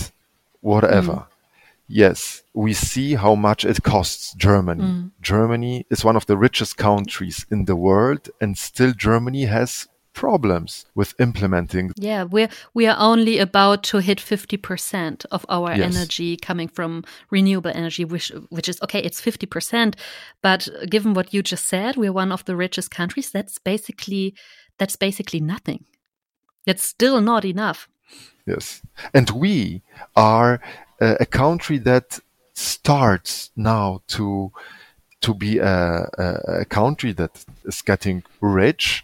whatever. 0.61 1.13
Mm. 1.13 1.27
Yes, 1.87 2.43
we 2.55 2.73
see 2.73 3.15
how 3.25 3.35
much 3.35 3.65
it 3.65 3.83
costs 3.83 4.35
Germany. 4.49 4.83
Mm. 4.85 5.11
Germany 5.21 5.87
is 5.91 6.05
one 6.05 6.17
of 6.17 6.27
the 6.27 6.37
richest 6.37 6.77
countries 6.77 7.47
in 7.51 7.61
the 7.67 7.77
world, 7.77 8.23
and 8.41 8.57
still 8.57 8.93
Germany 9.09 9.45
has 9.45 9.89
problems 10.15 10.87
with 10.95 11.15
implementing. 11.21 11.93
Yeah, 11.97 12.25
we're 12.25 12.49
we 12.73 12.87
are 12.87 12.97
only 12.99 13.39
about 13.39 13.83
to 13.85 13.99
hit 13.99 14.19
50% 14.19 15.27
of 15.31 15.45
our 15.49 15.77
yes. 15.77 15.95
energy 15.95 16.37
coming 16.37 16.69
from 16.69 17.05
renewable 17.31 17.73
energy, 17.75 18.05
which 18.05 18.33
which 18.49 18.69
is 18.69 18.81
okay, 18.83 19.01
it's 19.01 19.21
50%, 19.21 19.95
but 20.43 20.69
given 20.89 21.15
what 21.15 21.35
you 21.35 21.43
just 21.43 21.67
said, 21.67 21.97
we're 21.97 22.13
one 22.13 22.33
of 22.33 22.45
the 22.45 22.57
richest 22.57 22.91
countries. 22.91 23.31
That's 23.31 23.59
basically 23.59 24.35
that's 24.79 24.97
basically 24.97 25.41
nothing. 25.41 25.85
That's 26.67 26.85
still 26.85 27.21
not 27.21 27.45
enough. 27.45 27.89
Yes. 28.47 28.83
And 29.13 29.31
we 29.31 29.83
are 30.17 30.61
a, 31.01 31.17
a 31.21 31.27
country 31.27 31.79
that 31.79 32.21
starts 32.55 33.51
now 33.57 34.03
to 34.07 34.53
to 35.21 35.33
be 35.35 35.59
a, 35.59 36.07
a, 36.19 36.61
a, 36.61 36.65
country 36.67 37.13
that 37.13 37.47
is 37.65 37.81
getting 37.81 38.23
rich, 38.43 39.03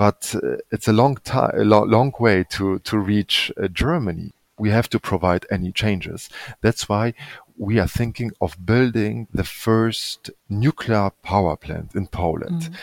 but 0.00 0.34
uh, 0.34 0.56
it's 0.70 0.88
a 0.88 0.94
long 0.94 1.16
time, 1.16 1.50
a 1.54 1.62
lo- 1.62 1.90
long 1.96 2.10
way 2.18 2.42
to 2.56 2.78
to 2.78 2.98
reach 2.98 3.52
uh, 3.56 3.68
Germany. 3.68 4.32
We 4.58 4.70
have 4.70 4.88
to 4.88 4.98
provide 4.98 5.44
any 5.50 5.72
changes. 5.72 6.30
That's 6.62 6.88
why 6.88 7.12
we 7.58 7.78
are 7.82 7.98
thinking 7.98 8.30
of 8.40 8.64
building 8.64 9.28
the 9.40 9.44
first 9.44 10.30
nuclear 10.48 11.10
power 11.22 11.54
plant 11.56 11.94
in 11.94 12.06
Poland. 12.06 12.62
Mm. 12.62 12.74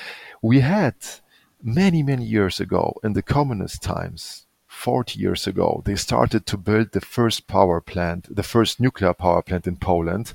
We 0.44 0.60
had 0.60 0.96
many 1.64 2.04
many 2.04 2.26
years 2.26 2.60
ago 2.60 2.84
in 3.04 3.14
the 3.14 3.24
communist 3.36 3.82
times 3.82 4.46
40 4.68 5.20
years 5.20 5.48
ago, 5.48 5.82
they 5.86 5.96
started 5.96 6.46
to 6.46 6.58
build 6.58 6.92
the 6.92 7.02
first 7.02 7.48
power 7.48 7.82
plant, 7.82 8.36
the 8.36 8.44
first 8.44 8.80
nuclear 8.80 9.14
power 9.16 9.42
plant 9.42 9.66
in 9.66 9.78
Poland, 9.78 10.34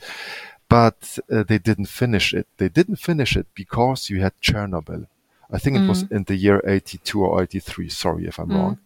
but 0.68 1.18
uh, 1.30 1.44
they 1.44 1.58
didn't 1.58 1.90
finish 2.02 2.34
it. 2.34 2.48
They 2.56 2.68
didn't 2.68 2.96
finish 2.96 3.36
it 3.36 3.46
because 3.54 4.10
you 4.10 4.20
had 4.20 4.32
Chernobyl. 4.40 5.06
I 5.52 5.58
think 5.58 5.76
mm. 5.76 5.84
it 5.84 5.88
was 5.88 6.04
mm. 6.04 6.16
in 6.16 6.24
the 6.24 6.34
year 6.34 6.62
82 6.66 7.22
or 7.22 7.42
83. 7.42 7.88
Sorry 7.90 8.26
if 8.26 8.38
I'm 8.38 8.48
mm. 8.48 8.56
wrong. 8.56 8.78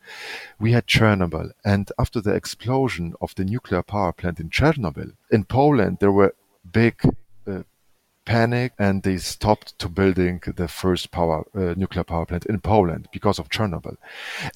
We 0.59 0.73
had 0.73 0.87
Chernobyl. 0.87 1.53
And 1.65 1.91
after 1.99 2.21
the 2.21 2.35
explosion 2.35 3.15
of 3.21 3.35
the 3.37 3.45
nuclear 3.45 3.83
power 3.83 4.13
plant 4.13 4.41
in 4.41 4.51
Chernobyl, 4.51 5.13
in 5.31 5.45
Poland, 5.45 5.99
there 6.01 6.13
were 6.13 6.35
big 6.71 6.97
uh, 7.47 7.63
panic 8.25 8.73
and 8.79 9.03
they 9.05 9.17
stopped 9.19 9.79
to 9.79 9.89
building 9.89 10.43
the 10.57 10.67
first 10.67 11.13
power 11.13 11.47
uh, 11.55 11.75
nuclear 11.77 12.05
power 12.05 12.27
plant 12.27 12.47
in 12.47 12.61
Poland 12.61 13.09
because 13.13 13.39
of 13.39 13.49
Chernobyl. 13.49 13.97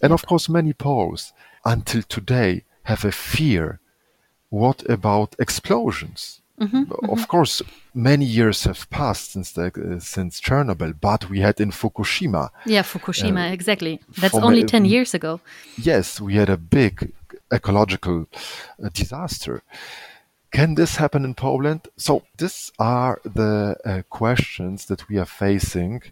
And 0.03 0.13
of 0.13 0.27
course, 0.27 0.49
many 0.49 0.73
Poles 0.73 1.33
until 1.65 2.03
today 2.03 2.65
have 2.85 3.05
a 3.05 3.13
fear. 3.13 3.79
What 4.49 4.89
about 4.91 5.37
explosions? 5.39 6.41
Mm-hmm, 6.61 6.93
mm-hmm. 6.93 7.11
Of 7.11 7.27
course, 7.29 7.63
many 7.95 8.27
years 8.27 8.65
have 8.65 8.89
passed 8.91 9.33
since 9.33 9.53
the, 9.53 9.67
uh, 9.67 9.99
since 9.99 10.41
Chernobyl, 10.41 10.95
but 11.01 11.31
we 11.31 11.41
had 11.41 11.61
in 11.61 11.71
Fukushima. 11.71 12.51
Yeah, 12.67 12.83
Fukushima, 12.83 13.49
uh, 13.49 13.53
exactly. 13.53 14.01
That's 14.19 14.35
only 14.35 14.65
ten 14.65 14.85
years 14.85 15.15
ago. 15.15 15.41
Yes, 15.79 16.21
we 16.21 16.35
had 16.35 16.51
a 16.51 16.59
big 16.59 17.13
ecological 17.53 18.27
uh, 18.83 18.91
disaster. 18.93 19.63
Can 20.53 20.75
this 20.75 20.97
happen 20.97 21.25
in 21.25 21.35
Poland? 21.35 21.89
So 21.97 22.25
these 22.37 22.73
are 22.79 23.21
the 23.25 23.77
uh, 23.85 24.03
questions 24.11 24.85
that 24.87 25.09
we 25.09 25.17
are 25.17 25.25
facing. 25.25 26.03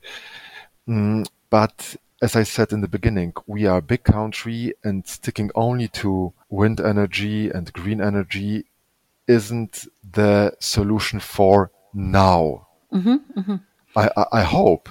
Mm, 0.88 1.26
but 1.50 1.96
as 2.22 2.36
I 2.36 2.44
said 2.44 2.72
in 2.72 2.80
the 2.80 2.88
beginning, 2.88 3.34
we 3.46 3.66
are 3.66 3.78
a 3.78 3.82
big 3.82 4.04
country 4.04 4.74
and 4.82 5.06
sticking 5.06 5.50
only 5.54 5.88
to 5.88 6.32
wind 6.48 6.80
energy 6.80 7.50
and 7.50 7.72
green 7.72 8.00
energy 8.00 8.64
isn't 9.28 9.86
the 10.10 10.56
solution 10.58 11.20
for 11.20 11.70
now. 11.94 12.66
Mm-hmm, 12.92 13.38
mm-hmm. 13.38 13.56
I, 13.94 14.24
I, 14.32 14.42
hope 14.42 14.88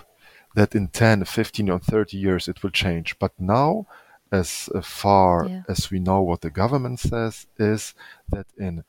that 0.55 0.75
in 0.75 0.87
10, 0.89 1.25
15, 1.25 1.69
or 1.69 1.79
30 1.79 2.17
years 2.17 2.47
it 2.47 2.61
will 2.61 2.69
change. 2.69 3.17
But 3.17 3.31
now, 3.39 3.87
as 4.31 4.69
far 4.83 5.47
yeah. 5.47 5.63
as 5.67 5.89
we 5.89 5.99
know 5.99 6.21
what 6.21 6.41
the 6.41 6.51
government 6.51 6.99
says, 6.99 7.47
is 7.57 7.95
that 8.29 8.45
in 8.57 8.83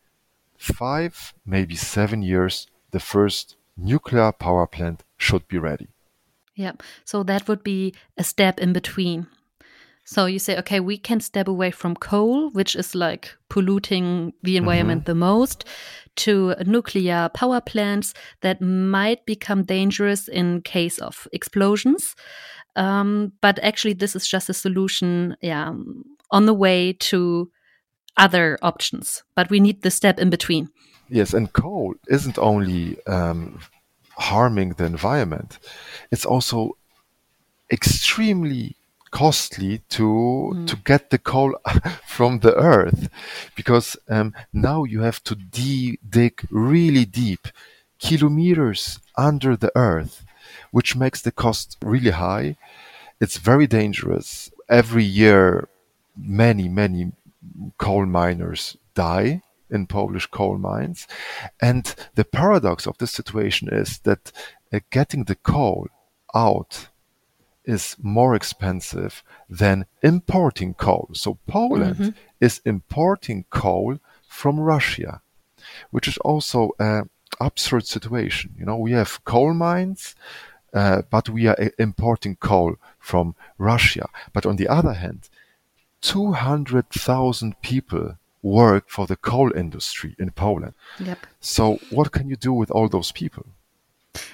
five, 0.59 1.33
maybe 1.47 1.75
seven 1.77 2.23
years, 2.23 2.67
the 2.91 3.01
first 3.01 3.57
nuclear 3.77 4.33
power 4.33 4.67
plant 4.67 5.05
should 5.17 5.49
be 5.49 5.59
ready. 5.59 5.89
Yeah. 6.55 6.73
So 7.05 7.23
that 7.23 7.49
would 7.49 7.63
be 7.63 7.95
a 8.19 8.25
step 8.25 8.59
in 8.59 8.73
between. 8.73 9.29
So 10.09 10.25
you 10.25 10.39
say, 10.39 10.57
okay, 10.61 10.81
we 10.81 10.97
can 10.97 11.21
step 11.21 11.49
away 11.49 11.71
from 11.71 11.95
coal, 11.95 12.49
which 12.53 12.75
is 12.75 12.95
like 12.95 13.37
polluting 13.51 14.33
the 14.43 14.57
environment 14.57 15.03
mm-hmm. 15.03 15.11
the 15.11 15.15
most, 15.15 15.67
to 16.17 16.55
nuclear 16.65 17.29
power 17.35 17.61
plants 17.61 18.15
that 18.41 18.63
might 18.63 19.27
become 19.27 19.65
dangerous 19.65 20.27
in 20.27 20.63
case 20.63 20.97
of 20.99 21.29
explosions. 21.35 22.17
Um, 22.75 23.33
but 23.43 23.59
actually, 23.63 23.93
this 23.93 24.17
is 24.17 24.27
just 24.27 24.49
a 24.49 24.55
solution, 24.55 25.37
yeah, 25.43 25.75
on 26.31 26.47
the 26.47 26.55
way 26.55 26.95
to 27.11 27.51
other 28.17 28.59
options. 28.63 29.23
But 29.37 29.51
we 29.51 29.61
need 29.61 29.83
the 29.83 29.91
step 29.91 30.19
in 30.19 30.31
between. 30.31 30.71
Yes, 31.11 31.35
and 31.35 31.53
coal 31.53 31.95
isn't 32.09 32.39
only 32.39 32.97
um, 33.07 33.61
harming 34.17 34.71
the 34.71 34.87
environment; 34.87 35.59
it's 36.11 36.25
also 36.25 36.79
extremely 37.71 38.78
costly 39.11 39.83
to 39.89 40.03
mm. 40.55 40.67
to 40.67 40.77
get 40.77 41.11
the 41.11 41.19
coal 41.19 41.55
from 42.07 42.41
the 42.41 42.55
earth 42.55 43.09
because 43.55 43.97
um, 44.09 44.35
now 44.53 44.85
you 44.85 45.01
have 45.01 45.23
to 45.25 45.35
de- 45.35 45.99
dig 46.09 46.47
really 46.51 47.05
deep 47.05 47.49
kilometers 47.99 49.01
under 49.17 49.57
the 49.57 49.73
earth 49.75 50.25
which 50.71 50.97
makes 50.97 51.21
the 51.23 51.33
cost 51.33 51.77
really 51.83 52.11
high 52.11 52.57
it's 53.21 53.39
very 53.39 53.67
dangerous 53.67 54.51
every 54.69 55.05
year 55.05 55.69
many 56.17 56.69
many 56.69 57.13
coal 57.79 58.07
miners 58.07 58.77
die 58.95 59.43
in 59.71 59.87
Polish 59.87 60.27
coal 60.27 60.59
mines. 60.59 61.07
And 61.61 61.95
the 62.15 62.25
paradox 62.25 62.87
of 62.87 62.99
this 62.99 63.13
situation 63.13 63.69
is 63.71 63.99
that 64.01 64.33
uh, 64.73 64.81
getting 64.91 65.25
the 65.25 65.35
coal 65.35 65.89
out 66.35 66.89
is 67.69 67.97
more 68.03 68.35
expensive 68.35 69.23
than 69.49 69.85
importing 70.03 70.73
coal. 70.75 71.11
So 71.13 71.39
Poland 71.47 71.97
mm-hmm. 71.97 72.11
is 72.41 72.63
importing 72.65 73.45
coal 73.51 73.99
from 74.27 74.59
Russia, 74.59 75.21
which 75.91 76.09
is 76.09 76.17
also 76.19 76.71
an 76.79 77.11
absurd 77.39 77.87
situation. 77.87 78.55
You 78.59 78.65
know, 78.65 78.79
we 78.79 78.93
have 78.93 79.23
coal 79.25 79.53
mines, 79.53 80.17
uh, 80.73 81.03
but 81.11 81.29
we 81.29 81.47
are 81.47 81.61
uh, 81.61 81.69
importing 81.79 82.37
coal 82.37 82.77
from 82.99 83.35
Russia. 83.59 84.09
But 84.33 84.47
on 84.47 84.57
the 84.57 84.69
other 84.69 84.95
hand, 84.95 85.29
200,000 86.01 87.61
people 87.61 88.17
work 88.43 88.89
for 88.89 89.07
the 89.07 89.17
coal 89.17 89.53
industry 89.55 90.15
in 90.19 90.31
Poland. 90.31 90.73
Yep. 91.01 91.19
So 91.41 91.79
what 91.91 92.13
can 92.13 92.31
you 92.31 92.37
do 92.37 92.53
with 92.55 92.71
all 92.71 92.89
those 92.89 93.13
people? 93.13 93.45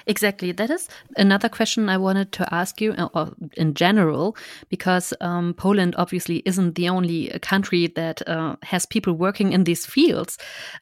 Exactly. 0.07 0.51
That 0.51 0.69
is 0.69 0.87
another 1.17 1.49
question 1.49 1.89
I 1.89 1.97
wanted 1.97 2.31
to 2.33 2.53
ask 2.53 2.79
you 2.79 2.93
uh, 2.93 3.31
in 3.57 3.73
general, 3.73 4.37
because 4.69 5.13
um, 5.21 5.53
Poland 5.53 5.95
obviously 5.97 6.41
isn't 6.45 6.75
the 6.75 6.89
only 6.89 7.29
country 7.41 7.87
that 7.95 8.27
uh, 8.27 8.55
has 8.63 8.85
people 8.85 9.13
working 9.13 9.51
in 9.53 9.63
these 9.63 9.85
fields. 9.85 10.37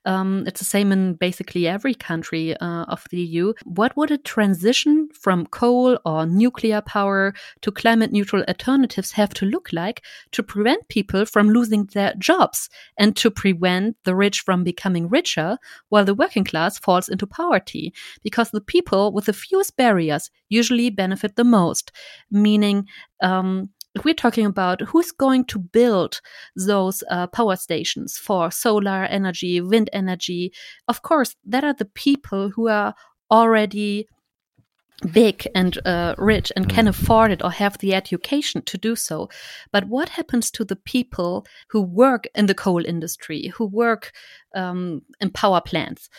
Um, 0.06 0.44
it's 0.46 0.60
the 0.60 0.66
same 0.66 0.92
in 0.92 1.14
basically 1.14 1.68
every 1.68 1.94
country 1.94 2.56
uh, 2.58 2.84
of 2.84 3.06
the 3.12 3.22
EU. 3.22 3.54
What 3.64 3.96
would 3.96 4.12
a 4.12 4.18
transition 4.18 5.10
from 5.14 5.48
coal 5.48 5.98
or 6.06 6.26
nuclear 6.26 6.82
power 6.82 7.34
to 7.62 7.72
climate 7.72 8.12
neutral 8.12 8.44
alternatives 8.48 9.14
have 9.14 9.34
to 9.36 9.46
look 9.46 9.70
like 9.72 10.04
to 10.32 10.44
prevent 10.44 10.88
people 10.90 11.26
from 11.26 11.50
losing 11.50 11.86
their 11.94 12.14
jobs 12.18 12.70
and 12.98 13.16
to 13.18 13.32
prevent 13.32 13.98
the 14.04 14.16
rich 14.16 14.42
from 14.42 14.64
becoming 14.64 15.08
richer 15.10 15.58
while 15.90 16.06
the 16.06 16.14
working 16.14 16.44
class 16.44 16.78
falls 16.78 17.08
into 17.08 17.26
poverty? 17.26 17.94
Because 18.22 18.52
the 18.52 18.62
people 18.62 18.83
people 18.84 19.12
with 19.12 19.26
the 19.26 19.34
fewest 19.34 19.76
barriers 19.78 20.30
usually 20.50 20.90
benefit 20.90 21.36
the 21.36 21.44
most, 21.44 21.92
meaning, 22.30 22.86
um, 23.22 23.70
if 23.96 24.04
we're 24.04 24.14
talking 24.14 24.46
about 24.46 24.82
who's 24.82 25.12
going 25.12 25.46
to 25.46 25.60
build 25.60 26.20
those 26.56 27.04
uh, 27.10 27.28
power 27.28 27.56
stations 27.56 28.18
for 28.18 28.52
solar 28.52 29.06
energy, 29.06 29.62
wind 29.62 29.90
energy, 29.94 30.52
of 30.88 31.02
course, 31.04 31.36
that 31.46 31.64
are 31.64 31.76
the 31.76 31.86
people 31.86 32.50
who 32.50 32.68
are 32.68 32.96
already 33.30 34.08
big 35.12 35.46
and 35.54 35.78
uh, 35.86 36.16
rich 36.18 36.52
and 36.56 36.70
can 36.70 36.86
mm. 36.86 36.90
afford 36.90 37.32
it 37.32 37.44
or 37.44 37.52
have 37.52 37.78
the 37.80 37.94
education 37.94 38.62
to 38.64 38.78
do 38.78 38.96
so. 38.96 39.30
But 39.72 39.88
what 39.88 40.10
happens 40.10 40.50
to 40.52 40.66
the 40.66 40.76
people 40.76 41.46
who 41.70 41.82
work 41.82 42.26
in 42.34 42.48
the 42.48 42.56
coal 42.56 42.84
industry, 42.86 43.48
who 43.58 43.66
work 43.66 44.12
um, 44.56 45.02
in 45.20 45.30
power 45.30 45.62
plants? 45.62 46.10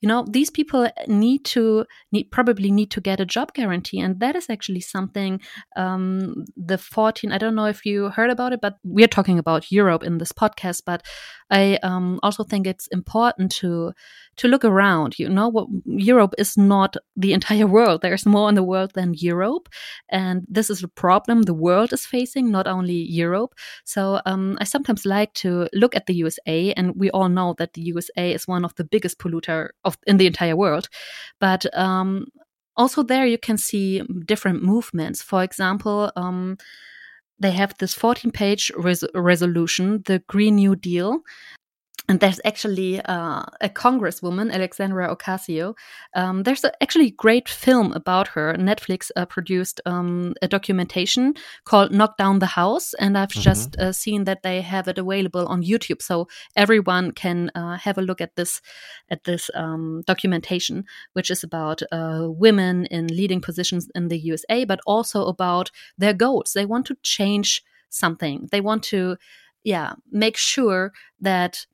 You 0.00 0.08
know 0.08 0.24
these 0.28 0.50
people 0.50 0.88
need 1.06 1.44
to 1.44 1.84
need 2.12 2.30
probably 2.30 2.70
need 2.70 2.90
to 2.90 3.00
get 3.00 3.20
a 3.20 3.26
job 3.26 3.52
guarantee 3.54 4.00
and 4.00 4.20
that 4.20 4.36
is 4.36 4.48
actually 4.48 4.80
something 4.80 5.40
um, 5.76 6.44
the 6.56 6.78
14 6.78 7.32
i 7.32 7.38
don't 7.38 7.54
know 7.54 7.66
if 7.66 7.84
you 7.84 8.08
heard 8.10 8.30
about 8.30 8.52
it 8.52 8.60
but 8.60 8.76
we're 8.84 9.08
talking 9.08 9.38
about 9.38 9.70
europe 9.70 10.02
in 10.02 10.18
this 10.18 10.32
podcast 10.32 10.82
but 10.84 11.02
i 11.50 11.78
um, 11.82 12.18
also 12.22 12.44
think 12.44 12.66
it's 12.66 12.86
important 12.88 13.50
to 13.50 13.92
to 14.36 14.48
look 14.48 14.64
around 14.64 15.18
you 15.18 15.28
know 15.28 15.48
what 15.48 15.68
europe 15.84 16.34
is 16.38 16.56
not 16.56 16.96
the 17.16 17.32
entire 17.32 17.66
world 17.76 18.02
there's 18.02 18.26
more 18.26 18.48
in 18.48 18.54
the 18.54 18.62
world 18.62 18.92
than 18.94 19.14
europe 19.14 19.68
and 20.08 20.44
this 20.48 20.70
is 20.70 20.82
a 20.82 20.88
problem 20.88 21.42
the 21.42 21.54
world 21.54 21.92
is 21.92 22.06
facing 22.06 22.50
not 22.50 22.66
only 22.66 22.94
europe 22.94 23.54
so 23.84 24.20
um, 24.26 24.56
i 24.60 24.64
sometimes 24.64 25.04
like 25.04 25.32
to 25.34 25.68
look 25.72 25.94
at 25.96 26.06
the 26.06 26.14
usa 26.14 26.72
and 26.74 26.94
we 26.96 27.10
all 27.10 27.28
know 27.28 27.54
that 27.58 27.72
the 27.74 27.82
usa 27.82 28.32
is 28.32 28.48
one 28.48 28.64
of 28.64 28.74
the 28.76 28.84
biggest 28.84 29.18
polluter 29.18 29.70
of 29.84 29.96
in 30.06 30.16
the 30.16 30.26
entire 30.26 30.56
world. 30.56 30.88
But 31.40 31.66
um, 31.76 32.26
also 32.76 33.02
there 33.02 33.26
you 33.26 33.38
can 33.38 33.58
see 33.58 34.02
different 34.26 34.62
movements. 34.62 35.22
For 35.22 35.42
example, 35.42 36.12
um, 36.16 36.56
they 37.40 37.52
have 37.52 37.74
this 37.78 37.94
14 37.94 38.30
page 38.30 38.70
res 38.76 39.02
resolution, 39.14 40.02
the 40.04 40.20
Green 40.28 40.56
New 40.56 40.76
Deal, 40.76 41.20
and 42.10 42.18
there's 42.18 42.40
actually 42.44 43.00
uh, 43.02 43.42
a 43.60 43.68
congresswoman, 43.68 44.52
Alexandra 44.52 45.14
Ocasio. 45.14 45.76
Um, 46.14 46.42
there's 46.42 46.64
a, 46.64 46.72
actually 46.82 47.06
a 47.06 47.12
great 47.12 47.48
film 47.48 47.92
about 47.92 48.26
her. 48.28 48.52
Netflix 48.54 49.12
uh, 49.14 49.26
produced 49.26 49.80
um, 49.86 50.34
a 50.42 50.48
documentation 50.48 51.34
called 51.64 51.92
"Knock 51.92 52.16
Down 52.16 52.40
the 52.40 52.46
House," 52.46 52.94
and 52.94 53.16
I've 53.16 53.28
mm-hmm. 53.28 53.42
just 53.42 53.76
uh, 53.78 53.92
seen 53.92 54.24
that 54.24 54.42
they 54.42 54.60
have 54.60 54.88
it 54.88 54.98
available 54.98 55.46
on 55.46 55.62
YouTube, 55.62 56.02
so 56.02 56.26
everyone 56.56 57.12
can 57.12 57.52
uh, 57.54 57.76
have 57.76 57.96
a 57.96 58.02
look 58.02 58.20
at 58.20 58.34
this 58.34 58.60
at 59.08 59.22
this 59.22 59.48
um, 59.54 60.02
documentation, 60.04 60.86
which 61.12 61.30
is 61.30 61.44
about 61.44 61.80
uh, 61.92 62.26
women 62.26 62.86
in 62.86 63.06
leading 63.06 63.40
positions 63.40 63.88
in 63.94 64.08
the 64.08 64.18
USA, 64.18 64.64
but 64.64 64.80
also 64.84 65.26
about 65.26 65.70
their 65.96 66.12
goals. 66.12 66.54
They 66.54 66.66
want 66.66 66.86
to 66.86 66.96
change 67.04 67.62
something. 67.88 68.48
They 68.50 68.60
want 68.60 68.82
to, 68.90 69.16
yeah, 69.62 69.92
make 70.10 70.36
sure 70.36 70.92
that 71.20 71.66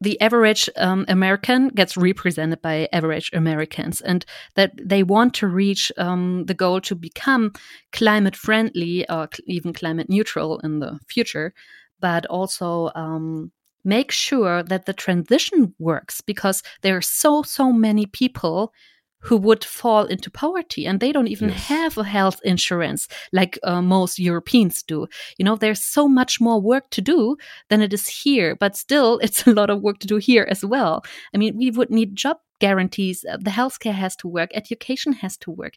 the 0.00 0.20
average 0.20 0.70
um, 0.76 1.04
American 1.08 1.68
gets 1.68 1.96
represented 1.96 2.62
by 2.62 2.88
average 2.92 3.30
Americans, 3.32 4.00
and 4.00 4.24
that 4.54 4.72
they 4.82 5.02
want 5.02 5.34
to 5.34 5.46
reach 5.46 5.90
um, 5.96 6.44
the 6.46 6.54
goal 6.54 6.80
to 6.82 6.94
become 6.94 7.52
climate 7.92 8.36
friendly 8.36 9.08
or 9.10 9.28
even 9.46 9.72
climate 9.72 10.08
neutral 10.08 10.60
in 10.60 10.78
the 10.78 10.98
future, 11.08 11.52
but 12.00 12.26
also 12.26 12.90
um, 12.94 13.50
make 13.84 14.12
sure 14.12 14.62
that 14.62 14.86
the 14.86 14.92
transition 14.92 15.74
works 15.78 16.20
because 16.20 16.62
there 16.82 16.96
are 16.96 17.02
so, 17.02 17.42
so 17.42 17.72
many 17.72 18.06
people 18.06 18.72
who 19.20 19.36
would 19.36 19.64
fall 19.64 20.04
into 20.04 20.30
poverty 20.30 20.86
and 20.86 21.00
they 21.00 21.12
don't 21.12 21.28
even 21.28 21.48
yes. 21.48 21.64
have 21.64 21.98
a 21.98 22.04
health 22.04 22.40
insurance 22.44 23.08
like 23.32 23.58
uh, 23.64 23.82
most 23.82 24.18
Europeans 24.18 24.82
do. 24.82 25.06
You 25.38 25.44
know, 25.44 25.56
there's 25.56 25.82
so 25.82 26.08
much 26.08 26.40
more 26.40 26.60
work 26.60 26.90
to 26.90 27.00
do 27.00 27.36
than 27.68 27.82
it 27.82 27.92
is 27.92 28.08
here, 28.08 28.54
but 28.54 28.76
still, 28.76 29.18
it's 29.22 29.46
a 29.46 29.52
lot 29.52 29.70
of 29.70 29.82
work 29.82 29.98
to 30.00 30.06
do 30.06 30.16
here 30.16 30.46
as 30.50 30.64
well. 30.64 31.04
I 31.34 31.38
mean, 31.38 31.56
we 31.56 31.70
would 31.70 31.90
need 31.90 32.16
job 32.16 32.38
guarantees. 32.60 33.24
Uh, 33.24 33.36
the 33.36 33.50
healthcare 33.50 33.94
has 33.94 34.16
to 34.16 34.28
work, 34.28 34.50
education 34.54 35.12
has 35.14 35.36
to 35.38 35.50
work 35.50 35.74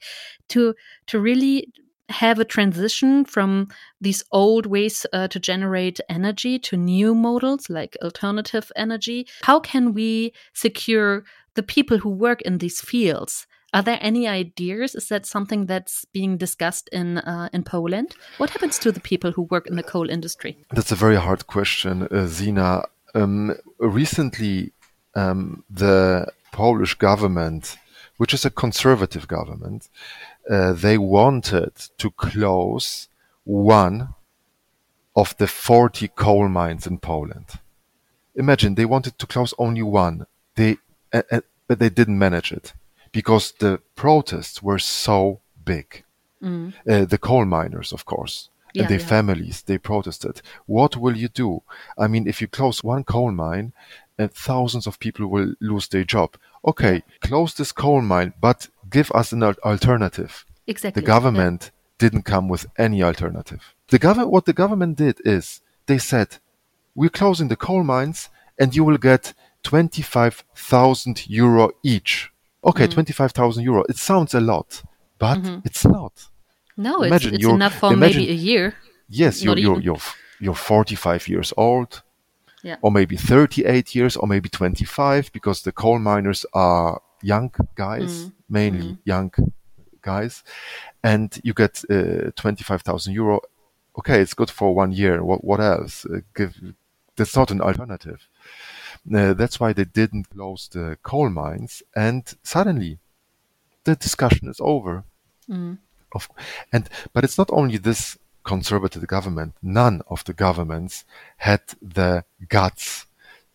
to 0.50 0.74
to 1.08 1.20
really 1.20 1.68
have 2.12 2.40
a 2.40 2.46
transition 2.46 3.26
from 3.26 3.68
these 4.00 4.24
old 4.32 4.66
ways 4.66 5.06
uh, 5.14 5.28
to 5.30 5.40
generate 5.40 6.00
energy 6.10 6.60
to 6.60 6.78
new 6.78 7.16
models 7.16 7.70
like 7.70 7.98
alternative 8.04 8.72
energy. 8.76 9.28
How 9.44 9.60
can 9.60 9.94
we 9.94 10.34
secure 10.54 11.24
the 11.56 11.64
people 11.64 11.98
who 12.00 12.10
work 12.10 12.42
in 12.42 12.58
these 12.58 12.82
fields 12.82 13.48
are 13.74 13.82
there 13.82 14.00
any 14.02 14.28
ideas? 14.28 14.96
Is 14.96 15.08
that 15.08 15.26
something 15.26 15.66
that's 15.66 16.06
being 16.06 16.38
discussed 16.38 16.90
in 16.92 17.20
uh, 17.20 17.50
in 17.54 17.64
Poland? 17.64 18.16
What 18.38 18.50
happens 18.50 18.78
to 18.80 18.92
the 18.92 19.00
people 19.00 19.32
who 19.32 19.44
work 19.44 19.68
in 19.68 19.76
the 19.76 19.84
coal 19.84 20.10
industry? 20.10 20.58
That's 20.72 20.92
a 20.92 20.96
very 20.96 21.16
hard 21.16 21.48
question, 21.48 22.08
uh, 22.12 22.28
Zina. 22.28 22.84
Um, 23.16 23.56
recently, 23.80 24.74
um, 25.16 25.64
the 25.70 26.28
Polish 26.52 26.96
government, 26.96 27.78
which 28.18 28.34
is 28.34 28.46
a 28.46 28.50
conservative 28.50 29.28
government, 29.28 29.90
uh, 30.50 30.74
they 30.74 30.98
wanted 30.98 31.74
to 31.98 32.12
close 32.12 33.08
one 33.46 34.10
of 35.16 35.36
the 35.38 35.48
40 35.48 36.10
coal 36.10 36.50
mines 36.50 36.88
in 36.88 36.98
Poland. 36.98 37.60
Imagine 38.36 38.76
they 38.76 38.86
wanted 38.86 39.18
to 39.20 39.28
close 39.28 39.54
only 39.58 39.82
one. 39.82 40.26
They 40.56 40.78
but 41.12 41.80
they 41.80 41.90
didn't 41.90 42.18
manage 42.18 42.52
it 42.52 42.74
because 43.12 43.52
the 43.54 43.80
protests 43.96 44.64
were 44.64 44.80
so 44.80 45.40
big. 45.64 46.04
Mm. 46.42 46.74
Uh, 46.90 47.06
the 47.06 47.18
coal 47.18 47.46
miners, 47.46 47.92
of 47.92 48.06
course, 48.06 48.50
yeah, 48.74 48.84
and 48.84 48.92
their 48.92 49.00
yeah. 49.00 49.06
families, 49.06 49.62
they 49.62 49.78
protested. 49.78 50.42
What 50.66 50.98
will 50.98 51.16
you 51.16 51.28
do? 51.28 51.62
I 51.98 52.08
mean, 52.08 52.28
if 52.28 52.42
you 52.42 52.48
close 52.48 52.84
one 52.84 53.04
coal 53.04 53.32
mine, 53.32 53.74
and 54.18 54.30
uh, 54.30 54.34
thousands 54.34 54.88
of 54.88 55.00
people 55.00 55.28
will 55.28 55.54
lose 55.60 55.88
their 55.88 56.04
job. 56.04 56.36
Okay, 56.66 57.04
close 57.22 57.54
this 57.54 57.72
coal 57.72 58.02
mine, 58.02 58.34
but 58.40 58.68
give 58.90 59.12
us 59.12 59.32
an 59.32 59.44
alternative. 59.44 60.46
Exactly. 60.68 61.02
The 61.02 61.06
government 61.06 61.62
yeah. 61.64 61.70
didn't 62.00 62.24
come 62.24 62.48
with 62.48 62.66
any 62.78 63.04
alternative. 63.04 63.74
The 63.88 64.00
government, 64.00 64.32
what 64.32 64.46
the 64.46 64.54
government 64.54 64.98
did 64.98 65.20
is 65.26 65.62
they 65.86 65.98
said, 65.98 66.38
"We're 66.96 67.10
closing 67.10 67.50
the 67.50 67.56
coal 67.56 67.84
mines, 67.84 68.30
and 68.60 68.76
you 68.76 68.84
will 68.84 68.98
get 68.98 69.34
25,000 69.64 71.28
euro 71.30 71.72
each. 71.84 72.32
Okay, 72.64 72.88
mm. 72.88 72.92
25,000 72.92 73.64
euro. 73.64 73.84
It 73.90 73.98
sounds 73.98 74.34
a 74.34 74.40
lot, 74.40 74.84
but 75.18 75.40
mm-hmm. 75.40 75.60
it's 75.66 75.86
not. 75.86 76.28
No, 76.78 77.02
imagine 77.04 77.36
it's, 77.36 77.44
it's 77.44 77.54
enough 77.54 77.76
for 77.76 77.94
imagine, 77.94 78.22
maybe 78.22 78.32
a 78.32 78.36
year. 78.36 78.76
Yes, 79.10 79.44
you're, 79.44 79.58
you're, 79.58 79.82
you're, 79.82 79.98
you're 80.40 80.56
45 80.56 81.28
years 81.28 81.54
old, 81.58 82.02
yeah. 82.64 82.78
or 82.82 82.92
maybe 82.92 83.18
38 83.18 83.96
years, 83.96 84.16
or 84.16 84.28
maybe 84.28 84.50
25, 84.50 85.32
because 85.34 85.64
the 85.64 85.72
coal 85.72 86.00
miners 86.00 86.46
are 86.54 87.02
young 87.22 87.52
guys, 87.76 88.26
mm. 88.26 88.34
mainly 88.50 88.94
mm. 88.94 88.98
young 89.06 89.32
guys, 90.02 90.44
and 91.04 91.40
you 91.44 91.54
get 91.54 91.84
uh, 91.90 92.32
25,000 92.36 93.14
euro. 93.14 93.42
Okay, 93.98 94.22
it's 94.22 94.34
good 94.34 94.50
for 94.50 94.74
one 94.74 94.92
year. 94.92 95.24
What, 95.24 95.44
what 95.44 95.60
else? 95.60 96.06
Uh, 96.06 96.20
give, 96.36 96.56
that's 97.16 97.36
not 97.36 97.52
an 97.52 97.62
alternative. 97.62 98.28
Uh, 99.14 99.34
that's 99.34 99.60
why 99.60 99.74
they 99.74 99.86
didn't 99.86 100.30
close 100.30 100.68
the 100.68 100.98
coal 101.02 101.30
mines. 101.30 101.84
And 101.96 102.24
suddenly, 102.44 103.00
the 103.84 103.96
discussion 103.96 104.48
is 104.50 104.60
over. 104.60 105.04
Mm. 105.50 105.80
Of, 106.14 106.30
and 106.74 106.90
but 107.14 107.24
it's 107.24 107.38
not 107.38 107.50
only 107.52 107.78
this 107.78 108.18
conservative 108.44 109.06
government. 109.08 109.56
None 109.62 110.02
of 110.08 110.24
the 110.26 110.34
governments 110.34 111.06
had 111.38 111.62
the 111.82 112.26
guts 112.50 113.06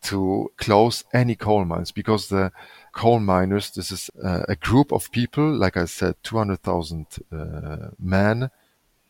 to 0.03 0.51
close 0.57 1.05
any 1.13 1.35
coal 1.35 1.65
mines 1.65 1.91
because 1.91 2.29
the 2.29 2.53
coal 2.93 3.21
miners, 3.21 3.71
this 3.71 3.91
is 3.91 4.11
uh, 4.25 4.43
a 4.49 4.57
group 4.57 4.93
of 4.93 5.11
people, 5.11 5.53
like 5.53 5.77
I 5.77 5.87
said, 5.87 6.15
200,000 6.23 7.07
uh, 7.33 7.89
men, 7.99 8.51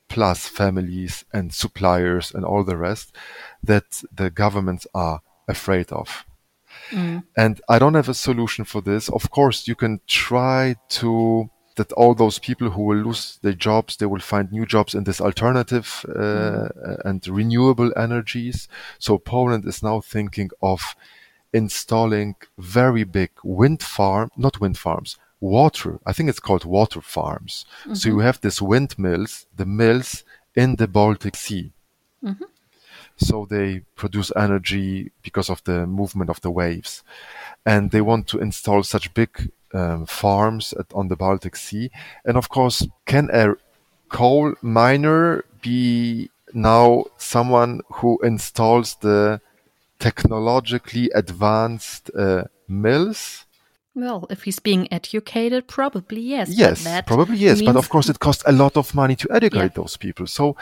plus 0.08 0.48
families 0.48 1.24
and 1.32 1.52
suppliers 1.52 2.32
and 2.32 2.44
all 2.44 2.64
the 2.64 2.76
rest, 2.76 3.14
that 3.62 4.02
the 4.14 4.30
governments 4.30 4.86
are 4.94 5.20
afraid 5.48 5.92
of. 5.92 6.24
Mm. 6.90 7.24
And 7.36 7.60
I 7.68 7.78
don't 7.78 7.94
have 7.94 8.08
a 8.08 8.14
solution 8.14 8.64
for 8.64 8.80
this. 8.80 9.08
Of 9.08 9.30
course, 9.30 9.68
you 9.68 9.74
can 9.74 10.00
try 10.06 10.76
to 10.90 11.50
that 11.76 11.92
all 11.92 12.14
those 12.14 12.38
people 12.38 12.70
who 12.70 12.82
will 12.82 12.96
lose 12.96 13.38
their 13.42 13.52
jobs, 13.52 13.96
they 13.96 14.06
will 14.06 14.20
find 14.20 14.50
new 14.50 14.64
jobs 14.64 14.94
in 14.94 15.04
this 15.04 15.20
alternative 15.20 16.04
uh, 16.08 16.12
mm. 16.18 17.04
and 17.04 17.28
renewable 17.28 17.92
energies. 17.96 18.66
So 18.98 19.18
Poland 19.18 19.66
is 19.66 19.82
now 19.82 20.00
thinking 20.00 20.50
of 20.62 20.96
installing 21.52 22.36
very 22.58 23.04
big 23.04 23.30
wind 23.44 23.82
farm, 23.82 24.30
not 24.36 24.60
wind 24.60 24.78
farms, 24.78 25.18
water. 25.40 26.00
I 26.06 26.12
think 26.12 26.30
it's 26.30 26.40
called 26.40 26.64
water 26.64 27.00
farms. 27.00 27.66
So 27.92 28.08
you 28.08 28.16
mm-hmm. 28.16 28.24
have 28.24 28.40
these 28.40 28.62
windmills, 28.62 29.46
the 29.54 29.66
mills 29.66 30.24
in 30.54 30.76
the 30.76 30.88
Baltic 30.88 31.36
Sea. 31.36 31.72
Mm-hmm. 32.24 32.44
So 33.16 33.46
they 33.48 33.82
produce 33.94 34.30
energy 34.36 35.10
because 35.22 35.50
of 35.50 35.62
the 35.64 35.86
movement 35.86 36.30
of 36.30 36.40
the 36.40 36.50
waves. 36.50 37.02
And 37.64 37.90
they 37.90 38.00
want 38.00 38.26
to 38.28 38.38
install 38.38 38.82
such 38.82 39.14
big 39.14 39.50
um, 39.72 40.06
farms 40.06 40.74
at, 40.78 40.86
on 40.94 41.08
the 41.08 41.16
Baltic 41.16 41.56
Sea. 41.56 41.90
And 42.24 42.36
of 42.36 42.48
course, 42.48 42.86
can 43.06 43.30
a 43.32 43.54
coal 44.08 44.54
miner 44.62 45.44
be 45.62 46.30
now 46.52 47.04
someone 47.18 47.80
who 47.94 48.18
installs 48.22 48.96
the 48.96 49.40
technologically 49.98 51.10
advanced 51.14 52.10
uh, 52.16 52.44
mills? 52.68 53.44
Well, 53.94 54.26
if 54.28 54.42
he's 54.42 54.58
being 54.58 54.92
educated, 54.92 55.66
probably 55.68 56.20
yes. 56.20 56.50
Yes, 56.50 56.86
probably 57.06 57.38
yes. 57.38 57.62
But 57.62 57.76
of 57.76 57.88
course, 57.88 58.10
it 58.10 58.18
costs 58.18 58.44
a 58.46 58.52
lot 58.52 58.76
of 58.76 58.94
money 58.94 59.16
to 59.16 59.28
educate 59.32 59.58
Yeah. 59.58 59.68
those 59.68 59.96
people. 59.96 60.26
So 60.26 60.54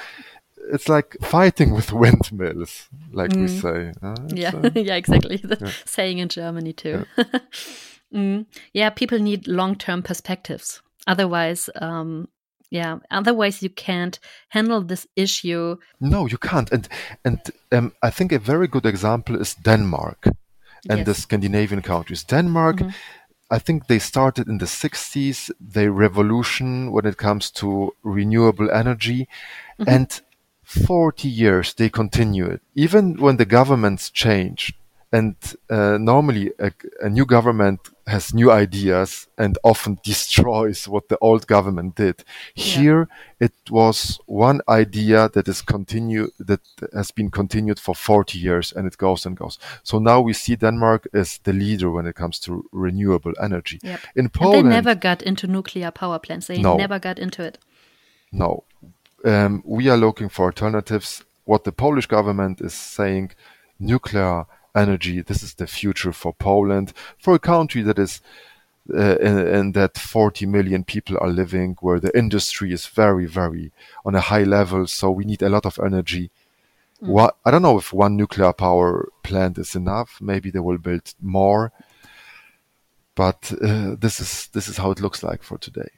it's 0.73 0.89
like 0.89 1.17
fighting 1.23 1.75
with 1.75 1.93
windmills, 2.01 2.89
like 3.13 3.33
we 3.33 3.49
say. 3.49 3.93
uh, 4.03 4.15
yeah, 4.29 4.53
uh, 4.55 4.71
yeah, 4.75 4.97
exactly. 4.97 5.37
The 5.37 5.73
saying 5.85 6.19
in 6.19 6.29
Germany 6.29 6.73
too. 6.73 7.07
mm. 8.15 8.47
Yeah, 8.73 8.91
people 8.91 9.19
need 9.19 9.47
long-term 9.47 10.03
perspectives. 10.03 10.83
Otherwise, 11.07 11.69
um, 11.81 12.29
yeah, 12.71 12.99
otherwise 13.11 13.63
you 13.63 13.71
can't 13.71 14.19
handle 14.49 14.83
this 14.83 15.07
issue. 15.17 15.77
No, 16.01 16.27
you 16.27 16.39
can't. 16.39 16.73
And 16.73 16.89
and 17.25 17.39
um, 17.73 17.93
I 18.03 18.11
think 18.11 18.33
a 18.33 18.39
very 18.39 18.69
good 18.69 18.87
example 18.87 19.41
is 19.41 19.55
Denmark 19.55 20.29
and 20.89 21.07
the 21.07 21.15
Scandinavian 21.15 21.83
countries. 21.83 22.25
Denmark, 22.25 22.83
I 23.51 23.59
think 23.59 23.87
they 23.87 23.99
started 23.99 24.49
in 24.49 24.59
the 24.59 24.67
60s, 24.67 25.51
their 25.61 25.93
revolution 25.93 26.93
when 26.93 27.07
it 27.07 27.17
comes 27.17 27.51
to 27.53 27.93
renewable 28.03 28.71
energy. 28.71 29.29
And 29.87 30.21
40 30.65 31.29
years 31.29 31.75
they 31.75 31.89
continue 31.89 32.47
it. 32.47 32.61
Even 32.75 33.21
when 33.21 33.37
the 33.37 33.45
governments 33.47 34.11
change, 34.11 34.75
and 35.13 35.37
uh, 35.71 35.97
normally 35.97 36.51
a, 36.59 36.73
a 37.01 37.09
new 37.09 37.25
government 37.25 37.79
has 38.09 38.35
new 38.35 38.51
ideas 38.51 39.29
and 39.39 39.57
often 39.63 39.97
destroys 40.03 40.89
what 40.89 41.09
the 41.09 41.17
old 41.21 41.47
government 41.47 41.95
did. 41.95 42.25
Here 42.55 43.07
it 43.39 43.53
was 43.71 44.19
one 44.27 44.61
idea 44.69 45.29
that 45.29 45.47
is 45.49 45.63
continue 45.63 46.31
that 46.41 46.61
has 46.93 47.13
been 47.13 47.31
continued 47.31 47.79
for 47.79 47.95
40 47.95 48.39
years 48.39 48.73
and 48.73 48.87
it 48.89 48.99
goes 48.99 49.25
and 49.27 49.37
goes. 49.37 49.59
So 49.85 50.01
now 50.01 50.21
we 50.21 50.33
see 50.33 50.57
Denmark 50.57 51.07
as 51.15 51.39
the 51.45 51.53
leader 51.53 51.91
when 51.93 52.07
it 52.07 52.17
comes 52.17 52.41
to 52.41 52.65
renewable 52.73 53.35
energy. 53.41 53.79
Yep. 53.85 54.01
In 54.17 54.25
And 54.25 54.33
Poland, 54.33 54.67
they 54.67 54.75
never 54.75 54.95
got 54.97 55.23
into 55.23 55.47
nuclear 55.47 55.93
power 55.93 56.19
plants. 56.19 56.47
They 56.47 56.61
No. 56.61 56.77
never 56.77 56.99
got 56.99 57.19
into 57.19 57.43
it. 57.43 57.59
No. 58.33 58.65
Um, 59.25 59.63
we 59.65 59.89
are 59.89 59.97
looking 59.97 60.29
for 60.29 60.47
alternatives. 60.47 61.25
What 61.45 61.65
the 61.65 61.73
Polish 61.73 62.07
government 62.07 62.61
is 62.61 62.75
saying, 62.75 63.33
nuclear 63.79 64.47
energy, 64.75 65.23
this 65.23 65.43
is 65.43 65.55
the 65.55 65.67
future 65.67 66.13
for 66.13 66.35
Poland, 66.35 66.93
for 67.19 67.35
a 67.35 67.39
country 67.39 67.83
that 67.83 67.99
is 67.99 68.21
uh, 68.93 69.17
in, 69.17 69.39
in 69.39 69.73
that 69.73 69.97
40 69.97 70.45
million 70.47 70.85
people 70.85 71.17
are 71.19 71.29
living, 71.29 71.77
where 71.81 71.99
the 71.99 72.17
industry 72.17 72.73
is 72.73 72.87
very, 72.87 73.25
very 73.25 73.73
on 74.05 74.15
a 74.15 74.21
high 74.21 74.43
level. 74.43 74.87
So 74.87 75.11
we 75.11 75.25
need 75.25 75.43
a 75.43 75.49
lot 75.49 75.65
of 75.65 75.79
energy. 75.83 76.31
What, 77.01 77.37
I 77.45 77.51
don't 77.51 77.63
know 77.63 77.79
if 77.79 77.93
one 77.93 78.17
nuclear 78.17 78.53
power 78.53 79.09
plant 79.23 79.59
is 79.59 79.75
enough. 79.75 80.19
Maybe 80.21 80.51
they 80.51 80.59
will 80.59 80.79
build 80.79 81.15
more. 81.21 81.73
But 83.15 83.53
uh, 83.63 83.95
this 83.99 84.21
is 84.21 84.49
this 84.49 84.69
is 84.69 84.77
how 84.77 84.91
it 84.91 85.01
looks 85.01 85.23
like 85.23 85.43
for 85.43 85.57
today. 85.57 85.89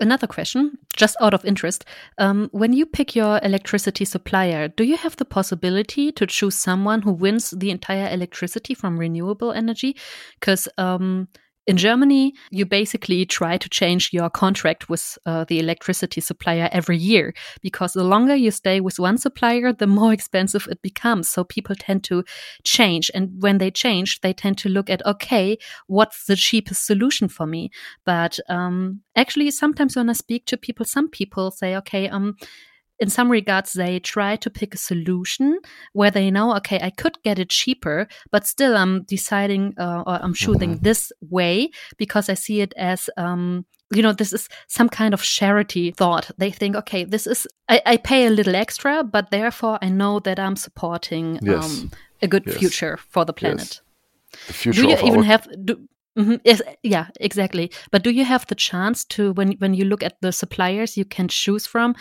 Another 0.00 0.26
question, 0.26 0.78
just 0.96 1.16
out 1.20 1.34
of 1.34 1.44
interest. 1.44 1.84
Um, 2.18 2.48
when 2.52 2.72
you 2.72 2.86
pick 2.86 3.14
your 3.14 3.40
electricity 3.42 4.04
supplier, 4.04 4.68
do 4.68 4.84
you 4.84 4.96
have 4.96 5.16
the 5.16 5.24
possibility 5.24 6.12
to 6.12 6.26
choose 6.26 6.54
someone 6.54 7.02
who 7.02 7.12
wins 7.12 7.50
the 7.50 7.70
entire 7.70 8.12
electricity 8.12 8.74
from 8.74 8.98
renewable 8.98 9.52
energy? 9.52 9.96
Because 10.40 10.68
um, 10.78 11.28
in 11.66 11.76
Germany, 11.76 12.34
you 12.50 12.66
basically 12.66 13.24
try 13.24 13.56
to 13.56 13.68
change 13.68 14.10
your 14.12 14.28
contract 14.28 14.88
with 14.88 15.16
uh, 15.26 15.44
the 15.44 15.60
electricity 15.60 16.20
supplier 16.20 16.68
every 16.72 16.96
year 16.96 17.34
because 17.60 17.92
the 17.92 18.02
longer 18.02 18.34
you 18.34 18.50
stay 18.50 18.80
with 18.80 18.98
one 18.98 19.16
supplier, 19.16 19.72
the 19.72 19.86
more 19.86 20.12
expensive 20.18 20.66
it 20.70 20.82
becomes. 20.82 21.28
So 21.28 21.44
people 21.44 21.76
tend 21.76 22.02
to 22.04 22.24
change. 22.64 23.10
And 23.14 23.40
when 23.40 23.58
they 23.58 23.70
change, 23.70 24.20
they 24.22 24.32
tend 24.32 24.58
to 24.58 24.68
look 24.68 24.90
at, 24.90 25.04
okay, 25.06 25.56
what's 25.86 26.26
the 26.26 26.36
cheapest 26.36 26.84
solution 26.84 27.28
for 27.28 27.46
me? 27.46 27.70
But 28.04 28.40
um, 28.48 29.02
actually, 29.14 29.50
sometimes 29.52 29.94
when 29.94 30.10
I 30.10 30.14
speak 30.14 30.46
to 30.46 30.56
people, 30.56 30.84
some 30.84 31.08
people 31.08 31.52
say, 31.52 31.76
okay, 31.76 32.08
um, 32.08 32.36
in 33.02 33.10
some 33.10 33.28
regards, 33.30 33.72
they 33.72 33.98
try 33.98 34.36
to 34.36 34.48
pick 34.48 34.74
a 34.74 34.78
solution 34.78 35.58
where 35.92 36.10
they 36.12 36.30
know, 36.30 36.54
okay, 36.58 36.78
I 36.80 36.90
could 36.90 37.20
get 37.24 37.38
it 37.40 37.50
cheaper, 37.50 38.06
but 38.30 38.46
still 38.46 38.76
I'm 38.76 39.02
deciding 39.02 39.74
uh, 39.76 40.04
or 40.06 40.22
I'm 40.22 40.34
choosing 40.34 40.78
this 40.78 41.10
way 41.20 41.70
because 41.98 42.28
I 42.28 42.34
see 42.34 42.60
it 42.60 42.72
as, 42.76 43.10
um, 43.16 43.66
you 43.92 44.02
know, 44.02 44.12
this 44.12 44.32
is 44.32 44.48
some 44.68 44.88
kind 44.88 45.14
of 45.14 45.22
charity 45.22 45.90
thought. 45.90 46.30
They 46.38 46.52
think, 46.52 46.76
okay, 46.76 47.02
this 47.04 47.26
is, 47.26 47.48
I, 47.68 47.82
I 47.84 47.96
pay 47.96 48.26
a 48.26 48.30
little 48.30 48.54
extra, 48.54 49.02
but 49.02 49.32
therefore 49.32 49.80
I 49.82 49.88
know 49.88 50.20
that 50.20 50.38
I'm 50.38 50.56
supporting 50.56 51.40
Yes. 51.42 51.64
um, 51.64 51.90
a 52.22 52.28
good 52.28 52.46
Yes. 52.46 52.56
future 52.58 52.98
for 53.10 53.24
the 53.24 53.32
planet. 53.32 53.80
The 54.46 54.52
future 54.52 54.80
Do 54.82 54.88
you 54.88 54.94
of 54.94 55.04
even 55.04 55.18
our 55.18 55.24
have 55.24 55.48
do, 55.64 55.88
Mhm, 56.18 56.40
yes, 56.44 56.60
yeah, 56.82 57.06
exactly. 57.20 57.70
But 57.90 58.04
do 58.04 58.10
you 58.10 58.24
have 58.24 58.46
the 58.46 58.54
chance 58.54 59.02
to 59.06 59.32
when 59.32 59.52
when 59.60 59.72
you 59.72 59.86
look 59.86 60.02
at 60.02 60.20
the 60.20 60.30
suppliers 60.30 60.96
you 60.96 61.06
can 61.06 61.28
choose 61.28 61.66
from? 61.66 61.94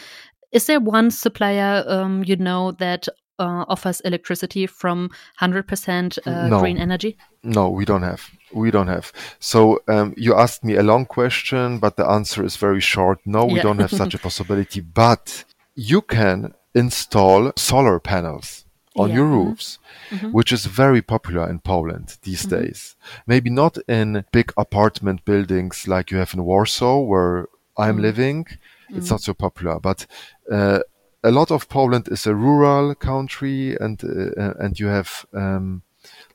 Is 0.52 0.66
there 0.66 0.80
one 0.80 1.12
supplier 1.12 1.84
um, 1.88 2.24
you 2.26 2.36
know 2.36 2.72
that 2.74 3.08
uh, 3.40 3.66
offers 3.68 4.02
electricity 4.02 4.68
from 4.68 5.10
hundred 5.38 5.68
percent 5.68 6.18
uh, 6.26 6.48
No. 6.50 6.60
green 6.60 6.78
energy? 6.78 7.18
No, 7.44 7.70
we 7.70 7.86
don't 7.86 8.04
have. 8.04 8.30
We 8.54 8.70
don't 8.70 8.88
have. 8.88 9.12
So 9.40 9.80
um, 9.88 10.14
you 10.18 10.36
asked 10.36 10.64
me 10.64 10.76
a 10.76 10.84
long 10.84 11.06
question, 11.06 11.80
but 11.80 11.96
the 11.96 12.06
answer 12.06 12.44
is 12.44 12.56
very 12.58 12.82
short. 12.82 13.20
No, 13.26 13.46
we 13.46 13.56
Yeah. 13.56 13.64
don't 13.64 13.80
have 13.80 13.92
such 13.92 14.14
a 14.14 14.20
possibility. 14.28 14.82
But 14.82 15.46
you 15.76 16.02
can 16.02 16.54
install 16.76 17.52
solar 17.56 18.00
panels 18.00 18.66
on 18.96 19.10
your 19.12 19.26
Yeah. 19.28 19.36
roofs, 19.38 19.80
which 20.32 20.52
is 20.52 20.66
very 20.66 21.02
popular 21.02 21.50
in 21.50 21.60
Poland 21.60 22.18
these 22.24 22.46
days. 22.46 22.96
Maybe 23.26 23.50
not 23.50 23.78
in 23.88 24.26
big 24.32 24.54
apartment 24.58 25.24
buildings 25.26 25.88
like 25.88 26.12
you 26.12 26.20
have 26.20 26.34
in 26.34 26.44
Warsaw, 26.44 27.00
where 27.00 27.48
I'm 27.78 27.98
living. 28.02 28.46
It's 28.97 29.10
not 29.10 29.21
so 29.21 29.34
popular, 29.34 29.80
but 29.80 30.06
uh, 30.51 30.80
a 31.23 31.32
lot 31.32 31.51
of 31.51 31.69
Poland 31.69 32.08
is 32.10 32.25
a 32.25 32.36
rural 32.36 32.95
country, 32.95 33.77
and 33.80 34.04
uh, 34.04 34.54
and 34.60 34.80
you 34.80 34.88
have 34.88 35.25
um, 35.34 35.84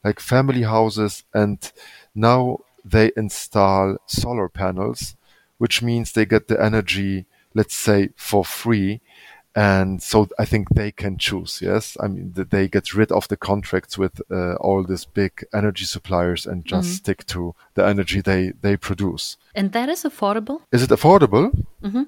like 0.05 0.21
family 0.21 0.63
houses, 0.63 1.25
and 1.35 1.73
now 2.15 2.59
they 2.85 3.11
install 3.17 3.97
solar 4.07 4.49
panels, 4.49 5.17
which 5.59 5.83
means 5.83 6.13
they 6.13 6.27
get 6.27 6.49
the 6.49 6.63
energy, 6.63 7.27
let's 7.55 7.77
say, 7.77 8.11
for 8.17 8.45
free. 8.45 9.01
And 9.57 10.03
so 10.03 10.29
I 10.39 10.45
think 10.45 10.69
they 10.69 10.93
can 10.93 11.17
choose. 11.17 11.63
Yes, 11.63 11.97
I 11.99 12.09
mean 12.09 12.33
that 12.35 12.51
they 12.51 12.69
get 12.69 12.93
rid 12.95 13.11
of 13.11 13.27
the 13.29 13.39
contracts 13.39 13.97
with 13.97 14.21
uh, 14.31 14.55
all 14.57 14.85
these 14.85 15.07
big 15.07 15.45
energy 15.55 15.87
suppliers 15.87 16.47
and 16.47 16.63
just 16.67 16.97
stick 16.97 17.25
to 17.27 17.55
the 17.75 17.87
energy 17.87 18.21
they 18.21 18.53
they 18.61 18.77
produce. 18.77 19.39
And 19.55 19.73
that 19.73 19.89
is 19.89 20.05
affordable. 20.05 20.61
Is 20.73 20.83
it 20.83 20.91
affordable? 20.91 21.51
Mm-hmm. 21.83 22.03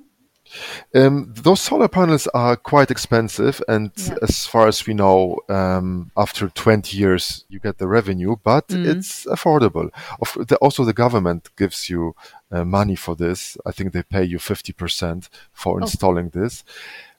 Um, 0.94 1.32
those 1.36 1.60
solar 1.60 1.88
panels 1.88 2.26
are 2.34 2.56
quite 2.56 2.90
expensive, 2.90 3.62
and 3.68 3.90
Yeah. 3.96 4.14
as 4.22 4.46
far 4.46 4.68
as 4.68 4.86
we 4.86 4.94
know, 4.94 5.38
um, 5.48 6.10
after 6.16 6.48
20 6.48 6.96
years 6.96 7.44
you 7.48 7.60
get 7.60 7.78
the 7.78 7.86
revenue, 7.88 8.36
but 8.44 8.68
Mm. 8.68 8.86
it's 8.86 9.26
affordable. 9.26 9.90
Of, 10.20 10.46
the, 10.48 10.56
also, 10.56 10.84
the 10.84 10.92
government 10.94 11.50
gives 11.56 11.88
you 11.90 12.14
uh, 12.50 12.64
money 12.64 12.96
for 12.96 13.14
this. 13.16 13.58
I 13.66 13.72
think 13.72 13.92
they 13.92 14.02
pay 14.02 14.24
you 14.24 14.38
50% 14.38 15.28
for 15.52 15.76
Oh. 15.76 15.82
installing 15.82 16.30
this. 16.30 16.64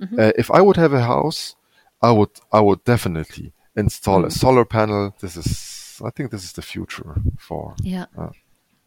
Mm-hmm. 0.02 0.20
Uh, 0.20 0.32
if 0.38 0.50
I 0.50 0.62
would 0.62 0.78
have 0.78 0.94
a 0.94 1.02
house, 1.04 1.56
I 2.02 2.12
would 2.12 2.32
I 2.52 2.62
would 2.62 2.84
definitely 2.84 3.52
install 3.76 4.22
Mm. 4.24 4.28
a 4.28 4.32
solar 4.32 4.66
panel. 4.66 5.14
This 5.20 5.36
is 5.38 6.02
I 6.04 6.10
think 6.12 6.32
this 6.32 6.44
is 6.44 6.54
the 6.54 6.62
future 6.62 7.16
for 7.38 7.76
Yeah, 7.84 8.06
Uh. 8.18 8.30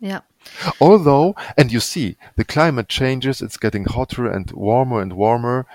Yeah, 0.03 0.21
Although, 0.81 1.35
and 1.57 1.73
you 1.73 1.81
see, 1.81 2.17
the 2.37 2.45
climate 2.45 2.88
changes, 2.88 3.41
it's 3.43 3.57
getting 3.57 3.85
hotter 3.85 4.27
and 4.27 4.51
warmer 4.51 5.01
and 5.01 5.12
warmer. 5.12 5.67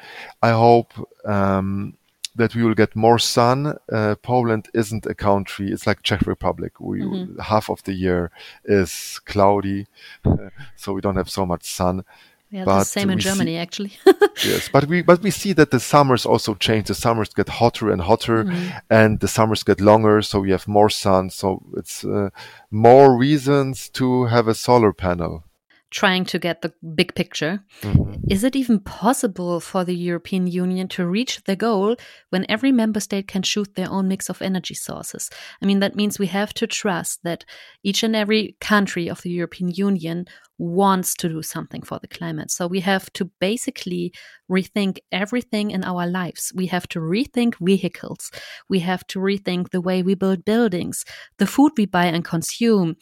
I 0.43 0.49
hope 0.51 0.93
um, 1.25 1.93
that 2.35 2.53
we 2.53 2.63
will 2.63 2.75
get 2.75 2.95
more 2.95 3.19
sun. 3.19 3.77
Uh, 3.91 4.15
Poland 4.21 4.67
isn't 4.73 5.05
a 5.05 5.15
country; 5.15 5.71
it's 5.71 5.87
like 5.87 6.03
Czech 6.03 6.27
Republic. 6.27 6.79
We 6.79 7.01
Mhm. 7.01 7.39
half 7.39 7.69
of 7.69 7.81
the 7.83 7.93
year 7.93 8.29
is 8.65 9.19
cloudy, 9.25 9.87
uh, 10.25 10.49
so 10.75 10.93
we 10.93 11.01
don't 11.01 11.17
have 11.17 11.29
so 11.29 11.45
much 11.45 11.63
sun. 11.63 12.03
Yeah, 12.49 12.63
But 12.63 12.79
the 12.79 12.85
same 12.85 13.09
in 13.09 13.17
we 13.17 13.21
see- 13.21 13.29
Germany, 13.29 13.57
actually. 13.57 13.91
yes, 14.45 14.69
but 14.69 14.85
we 14.85 15.01
but 15.01 15.21
we 15.21 15.31
see 15.31 15.51
that 15.53 15.71
the 15.71 15.79
summers 15.79 16.25
also 16.25 16.55
change. 16.55 16.87
The 16.87 16.95
summers 16.95 17.33
get 17.33 17.49
hotter 17.49 17.91
and 17.91 18.01
hotter, 18.01 18.49
and 18.89 19.19
the 19.19 19.27
summers 19.27 19.63
get 19.63 19.81
longer, 19.81 20.21
so 20.21 20.39
we 20.39 20.51
have 20.51 20.65
more 20.67 20.89
sun. 20.89 21.29
So 21.29 21.61
it's 21.75 22.05
uh, 22.05 22.29
more 22.71 23.17
reasons 23.17 23.89
to 23.89 24.25
have 24.25 24.47
a 24.47 24.53
solar 24.55 24.93
panel. 24.93 25.43
Trying 25.89 26.25
to 26.25 26.39
get 26.39 26.61
the 26.61 26.73
big 26.95 27.15
picture. 27.15 27.63
Mhm. 27.81 28.19
Is 28.29 28.43
it 28.43 28.57
even 28.57 28.79
possible 28.79 29.61
for 29.61 29.85
the 29.85 29.95
European 29.95 30.45
Union 30.45 30.89
to 30.89 31.07
reach 31.07 31.41
the 31.45 31.55
goal 31.55 31.95
when 32.29 32.45
every 32.49 32.73
member 32.73 32.99
state 32.99 33.27
can 33.27 33.41
choose 33.41 33.69
their 33.75 33.89
own 33.89 34.09
mix 34.09 34.29
of 34.29 34.41
energy 34.41 34.73
sources? 34.73 35.29
I 35.61 35.65
mean, 35.65 35.79
that 35.79 35.95
means 35.95 36.19
we 36.19 36.27
have 36.27 36.53
to 36.55 36.67
trust 36.67 37.23
that 37.23 37.45
each 37.83 38.03
and 38.03 38.15
every 38.17 38.57
country 38.59 39.07
of 39.07 39.21
the 39.21 39.29
European 39.29 39.69
Union 39.69 40.25
wants 40.57 41.13
to 41.15 41.29
do 41.29 41.41
something 41.41 41.83
for 41.83 41.99
the 41.99 42.07
climate. 42.07 42.51
So 42.51 42.67
we 42.67 42.81
have 42.81 43.13
to 43.13 43.31
basically 43.39 44.11
rethink 44.51 44.97
everything 45.11 45.71
in 45.71 45.83
our 45.83 46.05
lives. 46.07 46.51
We 46.53 46.65
have 46.67 46.87
to 46.89 46.99
rethink 46.99 47.55
vehicles. 47.61 48.31
We 48.67 48.79
have 48.79 49.05
to 49.07 49.19
rethink 49.19 49.69
the 49.69 49.81
way 49.81 50.03
we 50.03 50.15
build 50.15 50.43
buildings, 50.43 51.05
the 51.37 51.47
food 51.47 51.71
we 51.77 51.85
buy 51.85 52.05
and 52.05 52.25
consume. 52.25 52.95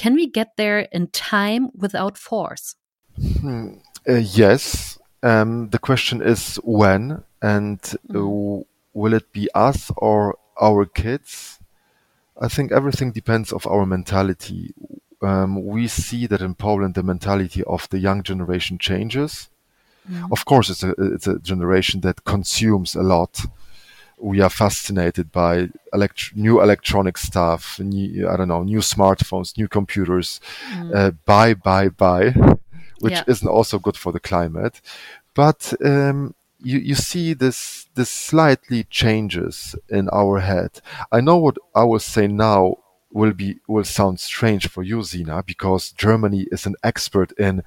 Can 0.00 0.14
we 0.14 0.26
get 0.26 0.56
there 0.56 0.88
in 0.92 1.08
time 1.08 1.68
without 1.74 2.16
force? 2.16 2.76
Uh, 3.44 4.14
yes. 4.14 4.98
Um, 5.22 5.68
the 5.68 5.78
question 5.78 6.22
is 6.22 6.56
when, 6.64 7.22
and 7.42 7.78
uh, 8.14 8.18
will 8.94 9.12
it 9.12 9.30
be 9.30 9.50
us 9.54 9.92
or 9.98 10.38
our 10.58 10.86
kids? 10.86 11.58
I 12.40 12.48
think 12.48 12.72
everything 12.72 13.12
depends 13.12 13.52
of 13.52 13.66
our 13.66 13.84
mentality. 13.84 14.72
Um, 15.20 15.66
we 15.66 15.86
see 15.86 16.26
that 16.28 16.40
in 16.40 16.54
Poland, 16.54 16.94
the 16.94 17.02
mentality 17.02 17.62
of 17.64 17.86
the 17.90 17.98
young 17.98 18.22
generation 18.22 18.78
changes. 18.78 19.50
Of 20.32 20.46
course, 20.46 20.70
it's 20.70 20.82
a 20.82 20.94
it's 20.98 21.26
a 21.26 21.38
generation 21.40 22.00
that 22.00 22.24
consumes 22.24 22.96
a 22.96 23.02
lot. 23.02 23.44
We 24.20 24.40
are 24.42 24.50
fascinated 24.50 25.32
by 25.32 25.68
elect- 25.92 26.36
new 26.36 26.60
electronic 26.62 27.16
stuff, 27.18 27.78
new, 27.78 28.28
I 28.28 28.36
don't 28.36 28.48
know, 28.48 28.62
new 28.62 28.80
smartphones, 28.80 29.56
new 29.56 29.68
computers. 29.68 30.40
Uh, 30.94 31.12
buy, 31.24 31.54
buy, 31.54 31.88
buy, 31.88 32.30
which 33.00 33.12
Yeah. 33.14 33.24
isn't 33.26 33.48
also 33.48 33.78
good 33.78 33.96
for 33.96 34.12
the 34.12 34.20
climate. 34.20 34.80
But 35.34 35.72
um, 35.84 36.34
you 36.62 36.78
you 36.78 36.94
see 36.94 37.34
this 37.34 37.86
this 37.94 38.10
slightly 38.10 38.84
changes 38.90 39.74
in 39.88 40.08
our 40.10 40.40
head. 40.40 40.80
I 41.10 41.20
know 41.20 41.38
what 41.38 41.56
I 41.74 41.84
will 41.84 42.00
say 42.00 42.26
now 42.26 42.76
will 43.12 43.32
be 43.32 43.56
will 43.66 43.84
sound 43.84 44.20
strange 44.20 44.68
for 44.68 44.82
you, 44.82 45.02
Zina, 45.02 45.42
because 45.42 45.92
Germany 45.92 46.46
is 46.52 46.66
an 46.66 46.74
expert 46.82 47.32
in 47.38 47.62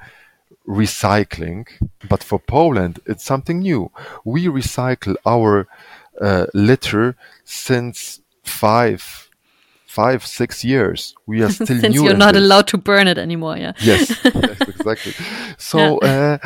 recycling, 0.68 1.68
but 2.10 2.24
for 2.24 2.40
Poland 2.40 3.00
it's 3.06 3.24
something 3.26 3.60
new. 3.60 3.92
We 4.24 4.46
recycle 4.48 5.16
our 5.26 5.68
uh, 6.22 6.46
litter 6.54 7.16
since 7.44 8.22
five, 8.44 9.30
five, 9.86 10.26
six 10.26 10.64
years. 10.64 11.16
We 11.26 11.44
are 11.44 11.50
still 11.52 11.68
Since 11.68 11.96
new 11.96 12.06
you're 12.06 12.18
not 12.18 12.34
this. 12.34 12.44
allowed 12.44 12.68
to 12.68 12.78
burn 12.78 13.08
it 13.08 13.18
anymore, 13.18 13.58
yeah. 13.58 13.74
Yes, 13.82 14.10
yes, 14.24 14.62
exactly. 14.68 15.14
So, 15.58 15.98
uh, 16.00 16.38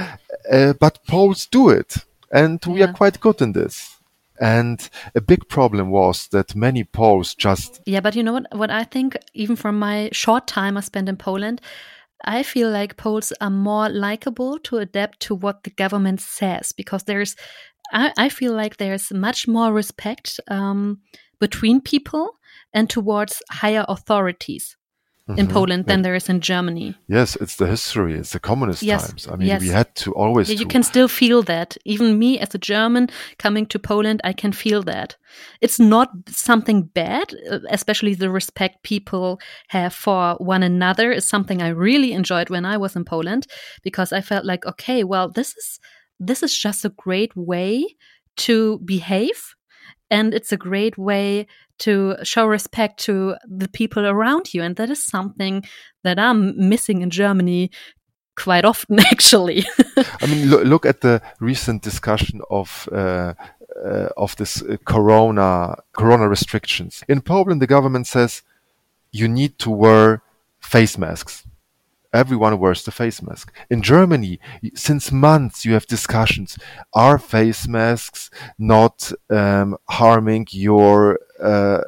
uh, 0.52 0.74
but 0.74 1.00
Poles 1.08 1.46
do 1.46 1.70
it, 1.70 1.98
and 2.32 2.64
we 2.66 2.82
are 2.84 2.94
quite 2.94 3.20
good 3.20 3.42
in 3.42 3.54
this. 3.54 3.94
And 4.40 4.88
a 5.16 5.22
big 5.22 5.50
problem 5.50 5.90
was 5.90 6.28
that 6.28 6.56
many 6.56 6.84
Poles 6.84 7.34
just 7.34 7.82
Yeah, 7.86 8.02
but 8.02 8.16
you 8.16 8.24
know 8.24 8.34
what? 8.34 8.46
What 8.52 8.70
I 8.70 8.84
think, 8.84 9.18
even 9.34 9.56
from 9.56 9.80
my 9.80 10.10
short 10.12 10.46
time 10.46 10.78
I 10.78 10.82
spent 10.82 11.10
in 11.10 11.18
Poland, 11.18 11.60
I 12.24 12.44
feel 12.44 12.70
like 12.70 12.98
Poles 12.98 13.34
are 13.42 13.50
more 13.50 13.90
likable 13.90 14.60
to 14.60 14.78
adapt 14.78 15.20
to 15.22 15.36
what 15.36 15.64
the 15.64 15.70
government 15.72 16.22
says 16.22 16.72
because 16.72 17.04
there's, 17.04 17.36
I, 17.92 18.12
I 18.18 18.30
feel 18.30 18.54
like 18.54 18.78
there's 18.78 19.12
much 19.12 19.48
more 19.48 19.74
respect 19.74 20.40
um, 20.48 21.02
between 21.40 21.82
people 21.82 22.32
and 22.74 22.90
towards 22.90 23.42
higher 23.50 23.86
authorities 23.88 24.78
in 25.36 25.48
Poland 25.48 25.88
than 25.88 26.04
there 26.04 26.16
is 26.16 26.30
in 26.30 26.40
Germany. 26.40 26.96
yes, 27.10 27.36
it's 27.36 27.58
the 27.58 27.68
history, 27.68 28.14
it's 28.18 28.32
the 28.32 28.40
communist 28.40 28.82
Yes, 28.82 29.08
times. 29.08 29.28
I 29.28 29.36
mean, 29.36 29.48
yes. 29.50 29.62
we 29.62 29.68
had 29.68 29.94
to 29.96 30.14
always. 30.14 30.48
Yeah, 30.50 30.54
you 30.60 30.66
to- 30.66 30.72
can 30.72 30.84
still 30.84 31.10
feel 31.10 31.44
that. 31.44 31.76
Even 31.84 32.18
me 32.18 32.40
as 32.40 32.56
a 32.56 32.58
German 32.58 33.10
coming 33.38 33.66
to 33.66 33.80
Poland, 33.80 34.22
I 34.24 34.32
can 34.32 34.54
feel 34.54 34.84
that. 34.84 35.18
It's 35.60 35.80
not 35.80 36.10
something 36.30 36.84
bad, 36.84 37.34
uh, 37.52 37.60
especially 37.70 38.16
the 38.16 38.30
respect 38.30 38.84
people 38.84 39.40
have 39.68 39.94
for 39.94 40.36
one 40.40 40.64
another 40.64 41.12
is 41.12 41.28
something 41.28 41.62
I 41.62 41.70
really 41.70 42.14
enjoyed 42.14 42.50
when 42.50 42.64
I 42.66 42.78
was 42.78 42.96
in 42.96 43.04
Poland 43.04 43.48
because 43.84 44.14
I 44.14 44.22
felt 44.22 44.46
like, 44.46 44.66
okay, 44.66 45.04
well, 45.04 45.30
this 45.30 45.50
is 45.58 45.80
this 46.20 46.44
is 46.44 46.58
just 46.58 46.86
a 46.86 46.90
great 46.90 47.36
way 47.36 47.86
to 48.36 48.80
behave 48.86 49.56
and 50.10 50.34
it's 50.34 50.52
a 50.52 50.58
great 50.58 50.98
way 50.98 51.48
to 51.80 52.16
show 52.24 52.46
respect 52.46 53.00
to 53.00 53.36
the 53.46 53.68
people 53.68 54.06
around 54.06 54.54
you 54.54 54.64
and 54.64 54.76
that 54.78 54.90
is 54.90 55.04
something 55.04 55.64
that 56.04 56.20
I'm 56.20 56.70
missing 56.70 57.02
in 57.02 57.10
Germany 57.10 57.72
quite 58.36 58.66
often 58.66 59.00
actually. 59.12 59.66
I 60.22 60.28
mean, 60.28 60.50
look, 60.50 60.86
at 60.86 61.02
the 61.02 61.22
recent 61.40 61.82
discussion 61.82 62.42
of 62.50 62.88
uh, 62.92 63.34
uh, 63.86 64.10
of 64.16 64.36
this 64.38 64.62
uh, 64.62 64.78
corona 64.86 65.76
corona 65.92 66.30
restrictions 66.30 67.04
in 67.08 67.22
Poland. 67.22 67.62
The 67.62 67.68
government 67.68 68.08
says 68.08 68.44
you 69.12 69.28
need 69.28 69.60
to 69.60 69.70
wear 69.70 70.22
face 70.60 70.98
masks. 70.98 71.44
Everyone 72.18 72.58
wears 72.60 72.84
the 72.84 72.92
face 72.92 73.22
mask. 73.22 73.52
In 73.70 73.82
Germany, 73.82 74.40
since 74.76 75.12
months, 75.12 75.66
you 75.66 75.74
have 75.74 75.86
discussions: 75.88 76.58
Are 76.94 77.18
face 77.20 77.68
masks 77.68 78.30
not 78.58 79.12
um, 79.30 79.78
harming 80.00 80.48
your, 80.52 81.20
uh, 81.40 81.82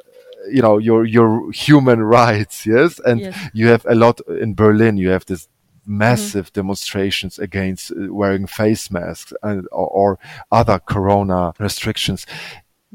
you 0.55 0.61
know, 0.61 0.77
your 0.77 1.01
your 1.05 1.51
human 1.51 1.99
rights? 2.21 2.65
Yes, 2.65 2.99
and 3.05 3.19
Yes. 3.19 3.35
you 3.53 3.67
have 3.73 3.85
a 3.89 3.95
lot 3.95 4.21
in 4.27 4.53
Berlin. 4.55 4.97
You 4.97 5.09
have 5.09 5.25
this 5.25 5.47
massive 5.85 6.53
demonstrations 6.53 7.39
against 7.39 7.91
uh, 7.91 8.13
wearing 8.13 8.47
face 8.47 8.91
masks 8.91 9.33
and, 9.41 9.67
or, 9.71 9.87
or 9.87 10.19
other 10.51 10.79
corona 10.79 11.53
restrictions. 11.59 12.25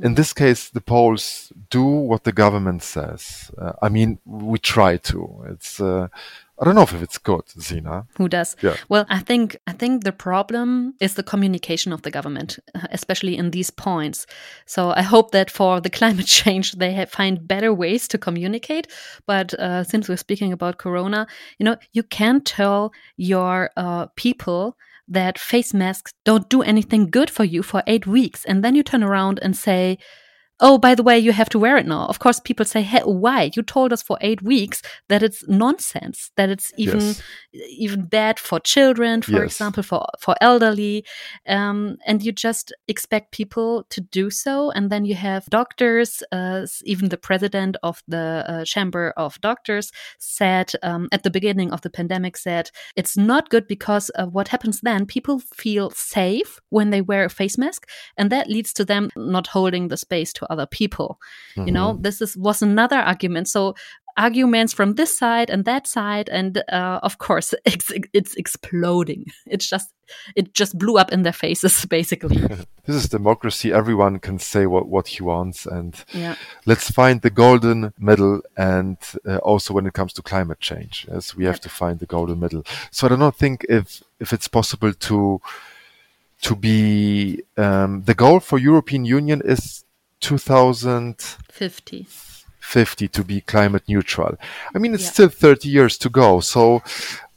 In 0.03 0.15
this 0.15 0.33
case, 0.33 0.71
the 0.71 0.81
Poles 0.81 1.53
do 1.71 1.85
what 2.11 2.25
the 2.25 2.33
government 2.33 2.83
says. 2.83 3.51
Uh, 3.57 3.73
I 3.81 3.89
mean, 3.89 4.19
we 4.25 4.59
try 4.59 4.97
to. 4.99 5.45
It's 5.51 5.81
uh, 5.81 6.09
I 6.61 6.65
don't 6.65 6.77
know 6.77 6.83
if 6.83 6.95
it's 7.03 7.19
good, 7.19 7.43
Zina. 7.61 8.07
who 8.17 8.29
does 8.29 8.57
Yeah. 8.63 8.77
well 8.89 9.05
i 9.09 9.19
think 9.19 9.57
i 9.67 9.73
think 9.73 10.05
the 10.05 10.13
problem 10.13 10.95
is 11.01 11.15
the 11.15 11.23
communication 11.23 11.93
of 11.93 12.03
the 12.03 12.11
government 12.11 12.59
uh, 12.75 12.87
especially 12.93 13.37
in 13.37 13.51
these 13.51 13.71
points 13.71 14.27
so 14.67 14.81
i 14.97 15.03
hope 15.03 15.31
that 15.33 15.51
for 15.51 15.81
the 15.81 15.91
climate 15.91 16.27
change 16.41 16.73
they 16.73 16.93
have, 16.93 17.11
find 17.11 17.47
better 17.49 17.73
ways 17.73 18.09
to 18.09 18.19
communicate 18.19 18.87
but 19.27 19.55
uh, 19.55 19.83
since 19.85 20.09
we're 20.09 20.17
speaking 20.27 20.53
about 20.53 20.79
corona 20.79 21.27
you 21.59 21.65
know 21.65 21.77
you 21.93 22.03
can't 22.03 22.45
tell 22.47 22.93
your 23.17 23.71
uh, 23.77 24.07
people 24.17 24.77
that 25.09 25.39
face 25.39 25.75
masks 25.75 26.13
don't 26.25 26.49
do 26.49 26.63
anything 26.63 27.11
good 27.11 27.31
for 27.31 27.45
you 27.45 27.63
for 27.63 27.83
eight 27.87 28.07
weeks 28.07 28.45
and 28.45 28.63
then 28.65 28.75
you 28.77 28.83
turn 28.83 29.03
around 29.05 29.39
and 29.43 29.57
say 29.57 29.99
oh 30.61 30.79
by 30.79 30.95
the 30.95 31.03
way 31.03 31.19
you 31.19 31.33
have 31.33 31.49
to 31.49 31.59
wear 31.59 31.77
it 31.77 31.87
now 31.87 32.07
of 32.07 32.19
course 32.21 32.39
people 32.41 32.65
say 32.65 32.81
hey 32.83 33.01
why 33.01 33.51
you 33.57 33.63
told 33.63 33.93
us 33.93 34.03
for 34.03 34.17
eight 34.21 34.41
weeks 34.43 34.83
that 35.09 35.23
it's 35.23 35.47
nonsense 35.49 36.31
that 36.37 36.49
it's 36.49 36.71
even 36.77 37.01
Yes. 37.01 37.23
even 37.71 38.05
bad 38.05 38.39
for 38.39 38.61
children 38.61 39.23
for 39.23 39.33
Yes. 39.43 39.45
example 39.45 39.83
for 39.83 40.07
for 40.21 40.35
elderly 40.41 41.05
um, 41.49 41.97
and 42.07 42.23
you 42.23 42.31
just 42.33 42.73
expect 42.89 43.33
people 43.33 43.85
to 43.91 44.01
do 44.01 44.31
so 44.31 44.71
and 44.71 44.91
then 44.91 45.05
you 45.05 45.15
have 45.17 45.45
doctors 45.47 46.23
uh, 46.33 46.67
even 46.85 47.09
the 47.09 47.17
president 47.19 47.77
of 47.83 48.03
the 48.07 48.45
uh, 48.49 48.65
chamber 48.65 49.13
of 49.17 49.41
doctors 49.41 49.91
said 50.19 50.73
um, 50.83 51.09
at 51.13 51.23
the 51.25 51.31
beginning 51.31 51.73
of 51.73 51.81
the 51.81 51.91
pandemic 51.91 52.37
said 52.37 52.71
it's 52.97 53.17
not 53.17 53.51
good 53.51 53.67
because 53.67 54.11
uh, 54.15 54.27
what 54.27 54.49
happens 54.49 54.81
then 54.83 55.05
people 55.07 55.41
feel 55.55 55.91
safe 55.91 56.61
when 56.71 56.91
they 56.91 57.01
wear 57.01 57.25
a 57.25 57.31
face 57.31 57.59
mask 57.59 57.89
and 58.17 58.31
that 58.31 58.49
leads 58.49 58.73
to 58.73 58.85
them 58.85 59.11
not 59.17 59.49
holding 59.49 59.89
the 59.89 59.97
space 59.97 60.33
to 60.33 60.44
other 60.51 60.67
people 60.67 61.19
you 61.57 61.73
know 61.73 61.99
this 62.01 62.21
is 62.21 62.37
was 62.37 62.63
another 62.63 62.97
argument 62.97 63.49
so 63.49 63.75
arguments 64.17 64.73
from 64.73 64.95
this 64.95 65.17
side 65.17 65.51
and 65.51 65.65
that 65.65 65.87
side 65.87 66.29
and 66.29 66.63
uh, 66.69 67.01
of 67.03 67.19
course 67.19 67.55
it's, 67.65 67.93
it's 68.13 68.35
exploding 68.35 69.27
it's 69.47 69.69
just 69.69 69.93
it 70.37 70.55
just 70.55 70.79
blew 70.79 70.99
up 70.99 71.13
in 71.13 71.23
their 71.23 71.33
faces 71.33 71.85
basically 71.91 72.37
This 72.87 72.97
is 72.97 73.09
democracy. 73.09 73.73
Everyone 73.73 74.19
can 74.19 74.39
say 74.39 74.67
what, 74.67 74.89
what 74.89 75.09
he 75.09 75.23
wants, 75.23 75.65
and 75.65 76.05
yeah 76.13 76.35
let's 76.67 76.91
find 76.91 77.23
the 77.23 77.31
golden 77.31 77.95
middle. 77.99 78.43
And 78.59 78.99
uh, 79.27 79.39
also, 79.39 79.73
when 79.73 79.87
it 79.87 79.95
comes 79.95 80.13
to 80.15 80.23
climate 80.23 80.61
change, 80.61 81.07
yes, 81.11 81.35
we 81.35 81.47
have 81.47 81.61
to 81.61 81.71
find 81.71 81.99
the 81.99 82.07
golden 82.07 82.41
middle. 82.41 82.63
So 82.91 83.07
I 83.07 83.09
do 83.09 83.17
not 83.17 83.37
think 83.37 83.65
if 83.71 84.03
if 84.21 84.35
it's 84.35 84.49
possible 84.49 84.93
to 84.93 85.41
to 86.43 86.55
be 86.55 87.43
um, 87.57 88.03
the 88.03 88.15
goal 88.15 88.41
for 88.41 88.59
European 88.59 89.07
Union 89.07 89.41
is 89.43 89.84
2050 90.25 92.07
50. 92.61 93.09
to 93.09 93.23
be 93.25 93.41
climate 93.43 93.83
neutral. 93.89 94.37
I 94.75 94.79
mean, 94.79 94.95
it's 94.95 95.05
Yeah. 95.05 95.11
still 95.11 95.29
30 95.29 95.69
years 95.69 95.99
to 95.99 96.09
go. 96.09 96.41
So 96.41 96.83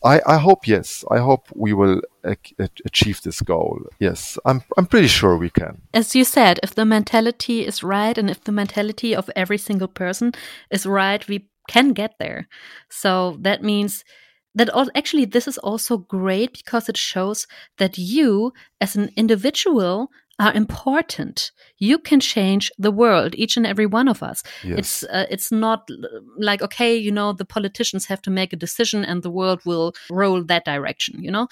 I, 0.04 0.22
I 0.26 0.38
hope, 0.38 0.68
yes, 0.68 1.04
I 1.12 1.18
hope 1.20 1.48
we 1.54 1.74
will 1.74 2.02
ac- 2.24 2.56
achieve 2.86 3.22
this 3.22 3.42
goal. 3.42 3.82
Yes, 4.00 4.38
I'm, 4.46 4.62
I'm 4.78 4.86
pretty 4.86 5.08
sure 5.08 5.36
we 5.38 5.50
can. 5.50 5.82
As 5.94 6.16
you 6.16 6.24
said, 6.24 6.60
if 6.64 6.76
the 6.76 6.86
mentality 6.86 7.66
is 7.66 7.84
right 7.84 8.18
and 8.18 8.30
if 8.30 8.44
the 8.44 8.52
mentality 8.52 9.16
of 9.16 9.30
every 9.36 9.58
single 9.58 9.88
person 9.90 10.32
is 10.72 10.86
right, 10.86 11.28
we 11.28 11.50
can 11.68 11.94
get 11.94 12.14
there. 12.20 12.48
So 12.90 13.38
that 13.42 13.62
means 13.62 14.06
that 14.56 14.70
al- 14.70 14.92
actually 14.96 15.26
this 15.26 15.48
is 15.48 15.58
also 15.58 15.98
great 15.98 16.54
because 16.64 16.90
it 16.90 16.98
shows 16.98 17.48
that 17.78 17.98
you 17.98 18.54
as 18.80 18.96
an 18.96 19.10
individual 19.16 20.10
are 20.40 20.54
important. 20.54 21.52
You 21.78 21.98
can 21.98 22.20
change 22.20 22.72
the 22.78 22.92
world, 22.92 23.34
each 23.36 23.58
and 23.58 23.66
every 23.66 23.86
one 23.86 24.08
of 24.08 24.22
us. 24.22 24.44
Yes. 24.64 24.80
It's 24.80 25.04
uh, 25.04 25.26
it's 25.30 25.52
not 25.52 25.90
like 26.38 26.62
okay, 26.62 26.96
you 26.96 27.12
know, 27.12 27.34
the 27.34 27.46
politicians 27.46 28.06
have 28.06 28.22
to 28.24 28.30
make 28.30 28.54
a 28.54 28.58
decision 28.58 29.04
and 29.04 29.24
the 29.24 29.32
world 29.32 29.62
will 29.66 29.94
roll 30.10 30.44
that 30.44 30.66
direction. 30.66 31.24
You 31.24 31.32
know, 31.32 31.48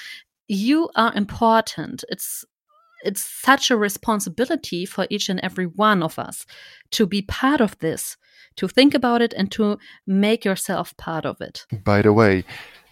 you 0.47 0.89
are 0.95 1.13
important. 1.15 2.03
It's 2.09 2.45
it's 3.03 3.23
such 3.23 3.69
a 3.69 3.77
responsibility 3.77 4.85
for 4.85 5.05
each 5.09 5.29
and 5.29 5.39
every 5.41 5.65
one 5.65 6.01
of 6.01 6.17
us 6.17 6.45
to 6.91 7.05
be 7.05 7.21
part 7.21 7.61
of 7.61 7.77
this, 7.79 8.17
to 8.55 8.67
think 8.67 8.93
about 8.93 9.21
it 9.21 9.33
and 9.33 9.51
to 9.51 9.77
make 10.07 10.43
yourself 10.43 10.95
part 10.97 11.25
of 11.25 11.39
it. 11.41 11.65
By 11.83 12.01
the 12.01 12.13
way, 12.13 12.45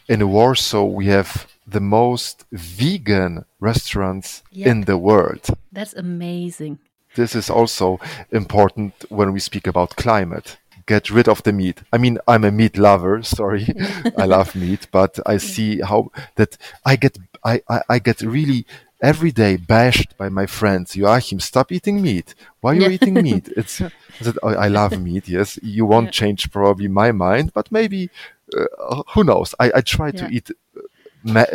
in 0.08 0.30
Warsaw, 0.30 0.84
we 0.84 1.08
have 1.08 1.48
the 1.68 1.80
most 1.80 2.46
vegan 2.52 3.46
restaurants 3.60 4.44
Yep. 4.52 4.68
in 4.68 4.82
the 4.82 4.98
world. 4.98 5.46
That's 5.72 5.94
amazing. 5.94 6.80
This 7.16 7.36
is 7.36 7.50
also 7.50 8.00
important 8.32 8.94
when 9.10 9.34
we 9.34 9.40
speak 9.40 9.68
about 9.68 9.96
climate. 9.96 10.58
Get 10.86 11.10
rid 11.10 11.30
of 11.30 11.42
the 11.44 11.54
meat. 11.54 11.82
I 11.94 11.98
mean, 11.98 12.18
I'm 12.28 12.44
a 12.44 12.52
meat 12.52 12.78
lover. 12.78 13.24
Sorry, 13.24 13.66
I 14.18 14.26
love 14.26 14.54
meat, 14.56 14.88
but 14.92 15.20
I 15.26 15.38
see 15.38 15.80
how 15.80 16.12
that 16.36 16.58
I 16.86 16.96
get 16.98 17.18
I, 17.46 17.62
I, 17.70 17.82
I 17.90 18.00
get 18.00 18.22
really 18.22 18.66
every 19.02 19.32
day 19.32 19.56
bashed 19.58 20.18
by 20.18 20.30
my 20.30 20.46
friends. 20.46 20.96
Joachim, 20.96 21.40
stop 21.40 21.72
eating 21.72 22.02
meat. 22.02 22.36
Why 22.62 22.72
are 22.72 22.76
you 22.76 22.82
Yeah. 22.84 22.90
eating 22.96 23.22
meat? 23.22 23.48
It's 23.58 23.80
I 23.82 24.24
said, 24.26 24.38
I 24.44 24.66
I 24.66 24.68
love 24.68 25.00
meat. 25.00 25.28
Yes, 25.30 25.58
you 25.64 25.86
won't 25.86 26.08
Yeah. 26.08 26.20
change 26.22 26.52
probably 26.52 26.88
my 26.90 27.12
mind, 27.14 27.52
but 27.54 27.72
maybe 27.72 28.10
uh, 28.58 29.04
who 29.14 29.24
knows? 29.24 29.56
I, 29.60 29.72
I 29.76 29.82
try 29.82 30.12
to 30.12 30.26
eat 30.30 30.52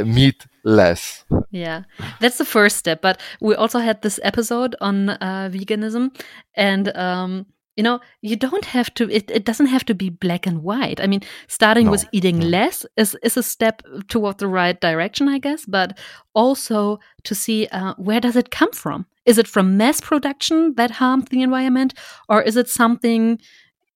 meat 0.04 0.46
less. 0.64 1.24
Yeah, 1.50 1.82
that's 2.20 2.38
the 2.38 2.44
first 2.44 2.76
step. 2.76 3.00
But 3.02 3.20
we 3.40 3.54
also 3.54 3.78
had 3.78 4.02
this 4.02 4.20
episode 4.22 4.76
on 4.80 5.10
uh, 5.10 5.50
veganism, 5.52 6.10
and 6.54 6.94
um, 6.96 7.46
you 7.76 7.84
know, 7.84 8.00
you 8.22 8.36
don't 8.36 8.64
have 8.64 8.92
to. 8.94 9.08
It, 9.10 9.30
it 9.30 9.44
doesn't 9.44 9.66
have 9.66 9.84
to 9.84 9.94
be 9.94 10.10
black 10.10 10.46
and 10.46 10.62
white. 10.62 11.00
I 11.00 11.06
mean, 11.06 11.22
starting 11.46 11.86
No, 11.86 11.92
with 11.92 12.06
eating 12.12 12.38
no. 12.40 12.46
less 12.46 12.84
is 12.96 13.16
is 13.22 13.36
a 13.36 13.42
step 13.42 13.82
toward 14.08 14.38
the 14.38 14.48
right 14.48 14.80
direction, 14.80 15.28
I 15.28 15.38
guess. 15.38 15.64
But 15.64 15.98
also 16.34 16.98
to 17.22 17.34
see 17.34 17.66
uh, 17.68 17.94
where 17.96 18.20
does 18.20 18.36
it 18.36 18.50
come 18.50 18.72
from? 18.72 19.06
Is 19.24 19.38
it 19.38 19.46
from 19.46 19.76
mass 19.76 20.00
production 20.00 20.74
that 20.74 20.90
harmed 20.90 21.28
the 21.28 21.42
environment, 21.42 21.94
or 22.28 22.42
is 22.42 22.56
it 22.56 22.68
something 22.68 23.38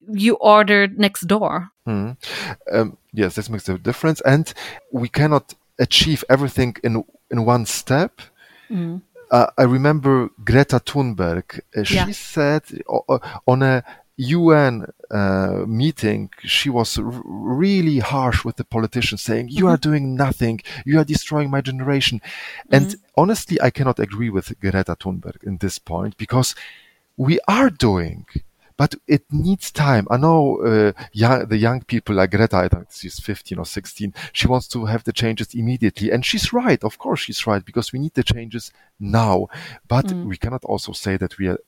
you 0.09 0.35
ordered 0.35 0.99
next 0.99 1.27
door? 1.27 1.69
Hmm. 1.87 2.13
Um, 2.73 2.99
yes, 3.13 3.35
this 3.35 3.49
makes 3.51 3.69
a 3.69 3.79
difference, 3.79 4.21
and 4.21 4.53
we 4.93 5.09
cannot 5.09 5.55
achieve 5.87 6.21
everything 6.35 6.71
in 6.87 6.93
in 7.33 7.39
one 7.55 7.65
step. 7.81 8.13
Mm. 8.71 9.01
Uh, 9.37 9.47
I 9.63 9.65
remember 9.79 10.15
Greta 10.49 10.79
Thunberg. 10.89 11.47
Uh, 11.77 11.85
she 11.85 11.95
Yeah. 11.97 12.11
said 12.37 12.63
o- 12.97 13.21
on 13.53 13.63
a 13.63 13.83
UN 14.37 14.75
uh, 15.11 15.65
meeting, 15.83 16.21
she 16.57 16.69
was 16.79 16.99
r- 16.99 17.23
really 17.65 17.99
harsh 18.13 18.41
with 18.47 18.57
the 18.61 18.65
politicians, 18.77 19.23
saying, 19.29 19.47
"You 19.59 19.65
are 19.73 19.79
doing 19.89 20.05
nothing. 20.25 20.57
You 20.89 20.99
are 21.01 21.05
destroying 21.15 21.51
my 21.51 21.63
generation." 21.71 22.17
And 22.77 22.87
honestly, 23.23 23.57
I 23.69 23.71
cannot 23.77 23.99
agree 24.07 24.31
with 24.37 24.47
Greta 24.63 24.95
Thunberg 25.03 25.39
in 25.51 25.55
this 25.59 25.79
point 25.93 26.13
because 26.25 26.55
we 27.27 27.35
are 27.59 27.71
doing, 27.89 28.27
but 28.83 28.95
it 29.07 29.25
needs 29.31 29.71
time. 29.71 30.05
I 30.11 30.17
know 30.17 30.41
uh, 30.71 30.93
young, 31.13 31.47
the 31.53 31.57
young 31.67 31.81
people 31.93 32.15
like 32.17 32.33
Greta, 32.33 32.57
I 32.57 32.69
think 32.69 32.87
she's 32.91 33.21
15 33.21 33.59
or 33.59 33.65
16, 33.65 34.13
she 34.33 34.49
wants 34.49 34.67
to 34.69 34.87
have 34.87 35.05
the 35.05 35.13
changes 35.13 35.55
immediately. 35.55 36.11
And 36.11 36.25
she's 36.27 36.53
right. 36.53 36.83
Of 36.83 36.99
course, 36.99 37.21
she's 37.21 37.47
right 37.47 37.65
because 37.65 37.93
we 37.93 38.01
need 38.01 38.15
the 38.15 38.25
changes 38.25 38.73
now. 38.99 39.47
But 39.87 40.11
we 40.31 40.37
cannot 40.37 40.65
also 40.65 40.93
say 40.93 41.17
that 41.19 41.39
we 41.39 41.47
are. 41.53 41.59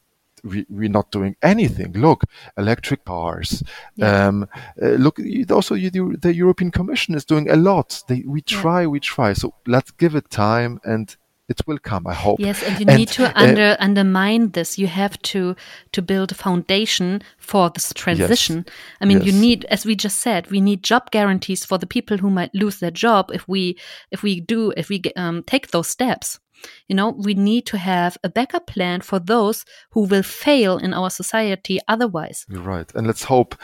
We, 0.42 0.66
we're 0.68 0.90
not 1.00 1.10
doing 1.12 1.36
anything. 1.40 1.92
Look, 1.92 2.24
electric 2.58 3.04
cars. 3.04 3.62
Yeah. 3.96 4.26
Um, 4.28 4.48
uh, 4.82 4.96
look, 5.04 5.18
also 5.50 5.74
you, 5.74 5.90
do- 5.90 6.16
the 6.16 6.34
European 6.34 6.70
Commission 6.70 7.14
is 7.14 7.24
doing 7.24 7.48
a 7.48 7.56
lot. 7.56 8.02
They, 8.08 8.24
we 8.26 8.40
Yeah. 8.46 8.60
try, 8.60 8.86
we 8.86 9.00
try. 9.00 9.34
So 9.34 9.54
let's 9.66 9.92
give 9.92 10.14
it 10.16 10.28
time, 10.30 10.80
and 10.84 11.16
it 11.48 11.60
will 11.66 11.78
come. 11.78 12.06
I 12.06 12.14
hope. 12.14 12.40
Yes, 12.40 12.62
and 12.62 12.80
you 12.80 12.86
And, 12.88 12.98
need 12.98 13.08
to 13.10 13.26
uh, 13.26 13.32
under 13.34 13.76
undermine 13.78 14.50
this. 14.50 14.78
You 14.78 14.86
have 14.86 15.20
to 15.22 15.54
to 15.92 16.02
build 16.02 16.32
a 16.32 16.34
foundation 16.34 17.22
for 17.38 17.70
this 17.70 17.92
transition. 17.92 18.64
I 19.00 19.04
mean, 19.04 19.22
you 19.22 19.32
need, 19.32 19.64
as 19.66 19.84
we 19.84 19.94
just 19.94 20.20
said, 20.20 20.50
we 20.50 20.60
need 20.60 20.82
job 20.82 21.10
guarantees 21.10 21.64
for 21.64 21.78
the 21.78 21.86
people 21.86 22.16
who 22.18 22.30
might 22.30 22.54
lose 22.54 22.78
their 22.78 22.90
job 22.90 23.30
if 23.32 23.46
we 23.46 23.78
if 24.10 24.22
we 24.22 24.40
do 24.40 24.72
if 24.76 24.88
we 24.88 25.02
um, 25.16 25.42
take 25.42 25.70
those 25.70 25.88
steps. 25.88 26.40
You 26.88 26.96
know, 26.96 27.10
we 27.10 27.34
need 27.34 27.66
to 27.66 27.76
have 27.76 28.16
a 28.24 28.30
backup 28.30 28.66
plan 28.66 29.02
for 29.02 29.18
those 29.18 29.66
who 29.90 30.06
will 30.06 30.22
fail 30.22 30.78
in 30.78 30.94
our 30.94 31.10
society 31.10 31.78
otherwise. 31.88 32.46
You're 32.48 32.62
right. 32.62 32.90
And 32.94 33.06
let's 33.06 33.24
hope 33.24 33.54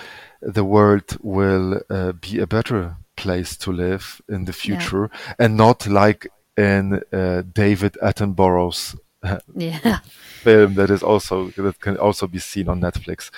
the 0.43 0.65
world 0.65 1.17
will 1.23 1.81
uh, 1.89 2.13
be 2.13 2.41
a 2.41 2.47
better 2.47 2.97
place 3.17 3.57
to 3.57 3.73
live 3.73 4.21
in 4.29 4.45
the 4.45 4.53
future 4.53 5.11
and 5.39 5.57
not 5.57 5.87
like 5.87 6.29
in 6.57 7.01
uh, 7.13 7.43
David 7.53 7.97
Attenborough's 8.03 8.97
Yeah. 9.57 9.99
film 10.43 10.75
that 10.75 10.91
is 10.91 11.03
also 11.03 11.51
that 11.51 11.81
can 11.81 11.97
also 11.99 12.27
be 12.27 12.39
seen 12.39 12.69
on 12.69 12.81
Netflix 12.81 13.31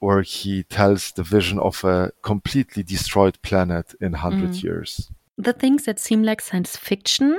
where 0.00 0.22
he 0.22 0.62
tells 0.62 1.12
the 1.12 1.22
vision 1.22 1.58
of 1.58 1.84
a 1.84 2.10
completely 2.22 2.82
destroyed 2.82 3.36
planet 3.42 3.94
in 4.00 4.12
100 4.12 4.50
Mm. 4.50 4.62
years. 4.62 5.10
the 5.36 5.52
things 5.52 5.84
that 5.84 5.98
seem 6.00 6.22
like 6.22 6.40
science 6.40 6.76
fiction 6.76 7.38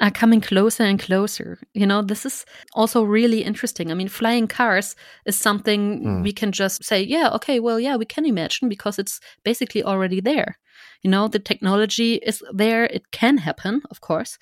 are 0.00 0.10
coming 0.10 0.40
closer 0.40 0.82
and 0.84 0.98
closer. 1.00 1.58
You 1.72 1.86
know, 1.86 2.02
this 2.02 2.26
is 2.26 2.44
also 2.74 3.02
really 3.02 3.42
interesting. 3.42 3.90
I 3.90 3.94
mean, 3.94 4.08
flying 4.08 4.46
cars 4.46 4.94
is 5.24 5.36
something 5.38 6.02
Mm. 6.04 6.22
we 6.22 6.32
can 6.32 6.52
just 6.52 6.84
say, 6.84 7.02
yeah, 7.02 7.30
okay, 7.34 7.60
well, 7.60 7.80
yeah, 7.80 7.96
we 7.96 8.04
can 8.04 8.26
imagine 8.26 8.68
because 8.68 8.98
it's 8.98 9.20
basically 9.44 9.82
already 9.82 10.20
there. 10.20 10.58
You 11.02 11.10
know, 11.10 11.28
the 11.28 11.38
technology 11.38 12.14
is 12.16 12.42
there, 12.52 12.84
it 12.84 13.10
can 13.10 13.38
happen, 13.38 13.82
of 13.90 14.00
course. 14.00 14.38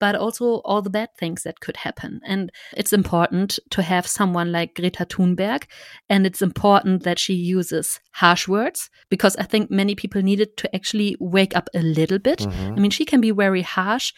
But 0.00 0.16
also 0.16 0.62
all 0.64 0.82
the 0.82 0.90
bad 0.90 1.10
things 1.18 1.42
that 1.42 1.60
could 1.60 1.76
happen. 1.76 2.20
And 2.26 2.50
it's 2.76 2.92
important 2.92 3.58
to 3.70 3.82
have 3.82 4.06
someone 4.06 4.50
like 4.50 4.74
Greta 4.74 5.04
Thunberg. 5.04 5.64
And 6.08 6.26
it's 6.26 6.42
important 6.42 7.04
that 7.04 7.18
she 7.18 7.34
uses 7.34 8.00
harsh 8.12 8.48
words 8.48 8.90
because 9.10 9.36
I 9.36 9.44
think 9.44 9.70
many 9.70 9.94
people 9.94 10.22
needed 10.22 10.56
to 10.56 10.74
actually 10.74 11.16
wake 11.20 11.54
up 11.54 11.68
a 11.74 11.82
little 11.82 12.18
bit. 12.18 12.40
Mhm. 12.40 12.76
I 12.76 12.80
mean, 12.80 12.90
she 12.90 13.04
can 13.04 13.20
be 13.20 13.30
very 13.30 13.62
harsh. 13.62 14.12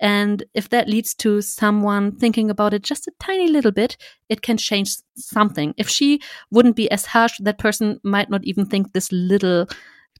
And 0.00 0.44
if 0.54 0.68
that 0.68 0.88
leads 0.88 1.14
to 1.14 1.40
someone 1.42 2.12
thinking 2.12 2.50
about 2.50 2.74
it 2.74 2.82
just 2.82 3.08
a 3.08 3.12
tiny 3.20 3.48
little 3.48 3.72
bit, 3.72 3.96
it 4.28 4.42
can 4.42 4.56
change 4.56 4.96
something. 5.16 5.74
If 5.76 5.88
she 5.88 6.20
wouldn't 6.50 6.76
be 6.76 6.90
as 6.90 7.06
harsh, 7.06 7.38
that 7.40 7.58
person 7.58 7.98
might 8.04 8.30
not 8.30 8.44
even 8.44 8.66
think 8.66 8.92
this 8.92 9.10
little 9.10 9.66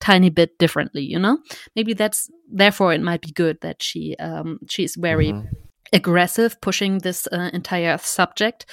tiny 0.01 0.31
bit 0.31 0.59
differently, 0.59 1.03
you 1.03 1.19
know? 1.19 1.39
Maybe 1.77 1.95
that's 1.95 2.31
therefore 2.51 2.93
it 2.95 3.03
might 3.03 3.23
be 3.23 3.33
good 3.33 3.61
that 3.61 3.83
she 3.83 4.17
um 4.19 4.59
she 4.69 4.85
is 4.85 4.97
very 4.97 5.33
Mhm. 5.33 5.47
aggressive 5.93 6.61
pushing 6.61 6.99
this 6.99 7.27
uh, 7.33 7.51
entire 7.53 7.99
subject. 7.99 8.67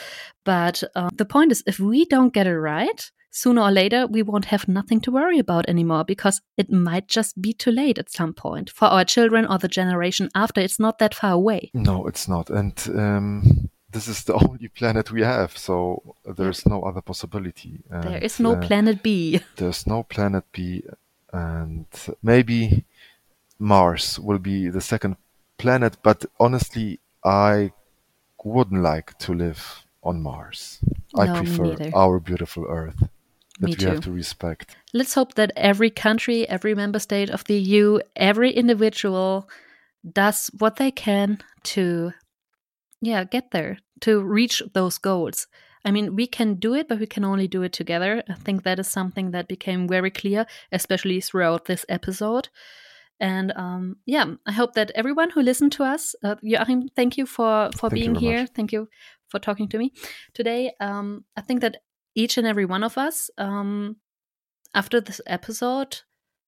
But 0.44 0.84
uh, 0.96 1.10
the 1.18 1.26
point 1.26 1.52
is, 1.52 1.64
if 1.66 1.80
we 1.80 2.06
don't 2.06 2.34
get 2.34 2.48
it 2.48 2.60
right, 2.60 3.12
sooner 3.32 3.62
or 3.62 3.72
later, 3.72 4.08
we 4.08 4.22
won't 4.24 4.46
have 4.46 4.68
nothing 4.68 5.02
to 5.02 5.12
worry 5.12 5.40
about 5.40 5.68
anymore 5.70 6.04
because 6.06 6.42
it 6.58 6.72
might 6.72 7.08
just 7.08 7.42
be 7.42 7.54
too 7.54 7.72
late 7.72 7.98
at 8.00 8.12
some 8.12 8.34
point 8.34 8.70
for 8.70 8.86
our 8.86 9.06
children 9.06 9.46
or 9.46 9.58
the 9.58 9.68
generation 9.68 10.30
after. 10.36 10.62
It's 10.62 10.80
not 10.80 10.98
that 11.00 11.14
far 11.16 11.32
away. 11.32 11.72
No, 11.74 12.08
it's 12.08 12.28
not. 12.28 12.50
And 12.50 12.74
um, 12.96 13.70
this 13.92 14.08
is 14.08 14.24
the 14.24 14.34
only 14.50 14.68
planet 14.68 15.12
we 15.12 15.22
have, 15.24 15.58
so 15.58 16.16
there's 16.38 16.66
no 16.66 16.84
other 16.84 17.02
possibility. 17.02 17.80
there 17.90 18.16
And, 18.16 18.24
is 18.24 18.40
no 18.40 18.52
uh, 18.54 18.68
planet 18.68 19.02
B. 19.04 19.40
there's 19.58 19.86
no 19.88 20.04
planet 20.04 20.44
B, 20.54 20.84
and 21.36 21.86
maybe 22.24 22.86
Mars 23.60 24.18
will 24.20 24.40
be 24.40 24.70
the 24.70 24.82
second 24.82 25.18
planet. 25.58 25.98
But 26.02 26.26
honestly, 26.40 27.00
I 27.24 27.72
wouldn't 28.44 28.82
like 28.82 29.18
to 29.20 29.34
live 29.34 29.84
on 30.02 30.22
Mars. 30.22 30.80
I 31.18 31.26
No, 31.26 31.42
me 31.42 31.48
prefer 31.48 31.92
our 31.94 32.20
beautiful 32.20 32.66
Earth 32.70 33.10
that 33.60 33.68
Me 33.68 33.76
we 33.78 33.86
have 33.86 34.02
to 34.02 34.12
respect. 34.12 34.76
Let's 34.94 35.14
hope 35.14 35.34
that 35.36 35.52
every 35.56 35.90
country, 35.90 36.48
every 36.48 36.76
member 36.76 37.00
state 37.00 37.30
of 37.30 37.44
the 37.46 37.56
EU, 37.56 38.00
every 38.16 38.52
individual 38.52 39.50
does 40.10 40.50
what 40.60 40.76
they 40.78 40.92
can 40.92 41.40
to, 41.64 42.14
yeah, 43.02 43.24
get 43.24 43.52
there, 43.52 43.80
to 44.02 44.22
reach 44.22 44.62
those 44.74 44.98
goals. 44.98 45.48
I 45.86 45.92
mean, 45.92 46.16
we 46.16 46.26
can 46.26 46.56
do 46.56 46.74
it, 46.74 46.88
but 46.88 47.00
we 47.00 47.06
can 47.06 47.24
only 47.24 47.48
do 47.48 47.62
it 47.62 47.72
together. 47.72 48.24
I 48.28 48.34
think 48.34 48.64
that 48.64 48.80
is 48.80 48.88
something 48.88 49.32
that 49.32 49.48
became 49.48 49.88
very 49.88 50.10
clear, 50.10 50.48
especially 50.72 51.22
throughout 51.22 51.66
this 51.66 51.86
episode. 51.88 52.50
And 53.20 53.54
um, 53.56 53.98
yeah, 54.06 54.26
I 54.46 54.52
hope 54.52 54.74
that 54.74 54.92
everyone 54.96 55.30
who 55.30 55.42
listened 55.42 55.72
to 55.74 55.84
us, 55.84 56.16
uh, 56.24 56.36
Joachim, 56.42 56.90
thank 56.96 57.18
you 57.18 57.26
for 57.26 57.70
for 57.74 57.90
thank 57.90 57.94
being 57.94 58.16
here. 58.16 58.42
Much. 58.42 58.50
Thank 58.56 58.74
you 58.74 58.90
for 59.30 59.40
talking 59.40 59.70
to 59.70 59.78
me 59.78 59.94
today. 60.34 60.74
Um, 60.80 61.24
I 61.38 61.42
think 61.42 61.62
that 61.62 61.78
each 62.16 62.38
and 62.38 62.48
every 62.48 62.66
one 62.66 62.84
of 62.84 62.98
us, 62.98 63.30
um, 63.38 63.98
after 64.74 65.00
this 65.00 65.22
episode, 65.28 66.02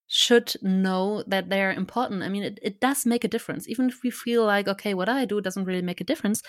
should 0.07 0.55
know 0.61 1.23
that 1.27 1.49
they're 1.49 1.71
important. 1.71 2.23
I 2.23 2.29
mean, 2.29 2.43
it, 2.43 2.59
it 2.61 2.79
does 2.79 3.05
make 3.05 3.23
a 3.23 3.27
difference. 3.29 3.69
Even 3.69 3.89
if 3.89 3.99
we 4.03 4.09
feel 4.09 4.45
like, 4.45 4.67
okay, 4.67 4.93
what 4.93 5.09
I 5.09 5.25
do 5.25 5.41
doesn't 5.41 5.65
really 5.65 5.81
make 5.81 6.01
a 6.01 6.05
difference, 6.05 6.41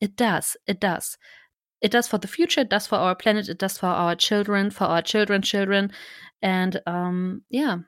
it 0.00 0.16
does. 0.16 0.56
It 0.66 0.80
does. 0.80 1.16
It 1.80 1.90
does 1.90 2.08
for 2.08 2.18
the 2.18 2.28
future, 2.28 2.62
it 2.62 2.70
does 2.70 2.86
for 2.86 2.96
our 2.96 3.14
planet, 3.14 3.48
it 3.48 3.58
does 3.58 3.78
for 3.78 3.86
our 3.86 4.14
children, 4.14 4.70
for 4.70 4.84
our 4.84 5.02
children's 5.02 5.48
children. 5.48 5.92
And 6.42 6.80
um, 6.86 7.42
yeah, 7.50 7.78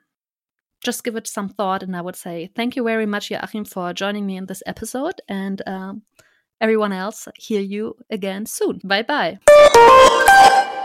just 0.83 1.03
give 1.03 1.15
it 1.15 1.27
some 1.27 1.49
thought. 1.49 1.83
And 1.83 1.95
I 1.95 2.01
would 2.01 2.15
say 2.15 2.51
thank 2.55 2.75
you 2.75 2.83
very 2.83 3.05
much, 3.05 3.31
Joachim, 3.31 3.65
for 3.65 3.93
joining 3.93 4.25
me 4.25 4.37
in 4.37 4.45
this 4.45 4.63
episode. 4.65 5.21
And 5.27 5.61
um, 5.67 6.03
everyone 6.61 6.93
else, 6.93 7.27
hear 7.35 7.61
you 7.61 7.95
again 8.09 8.45
soon. 8.45 8.79
Bye 8.83 9.03
bye. 9.03 10.75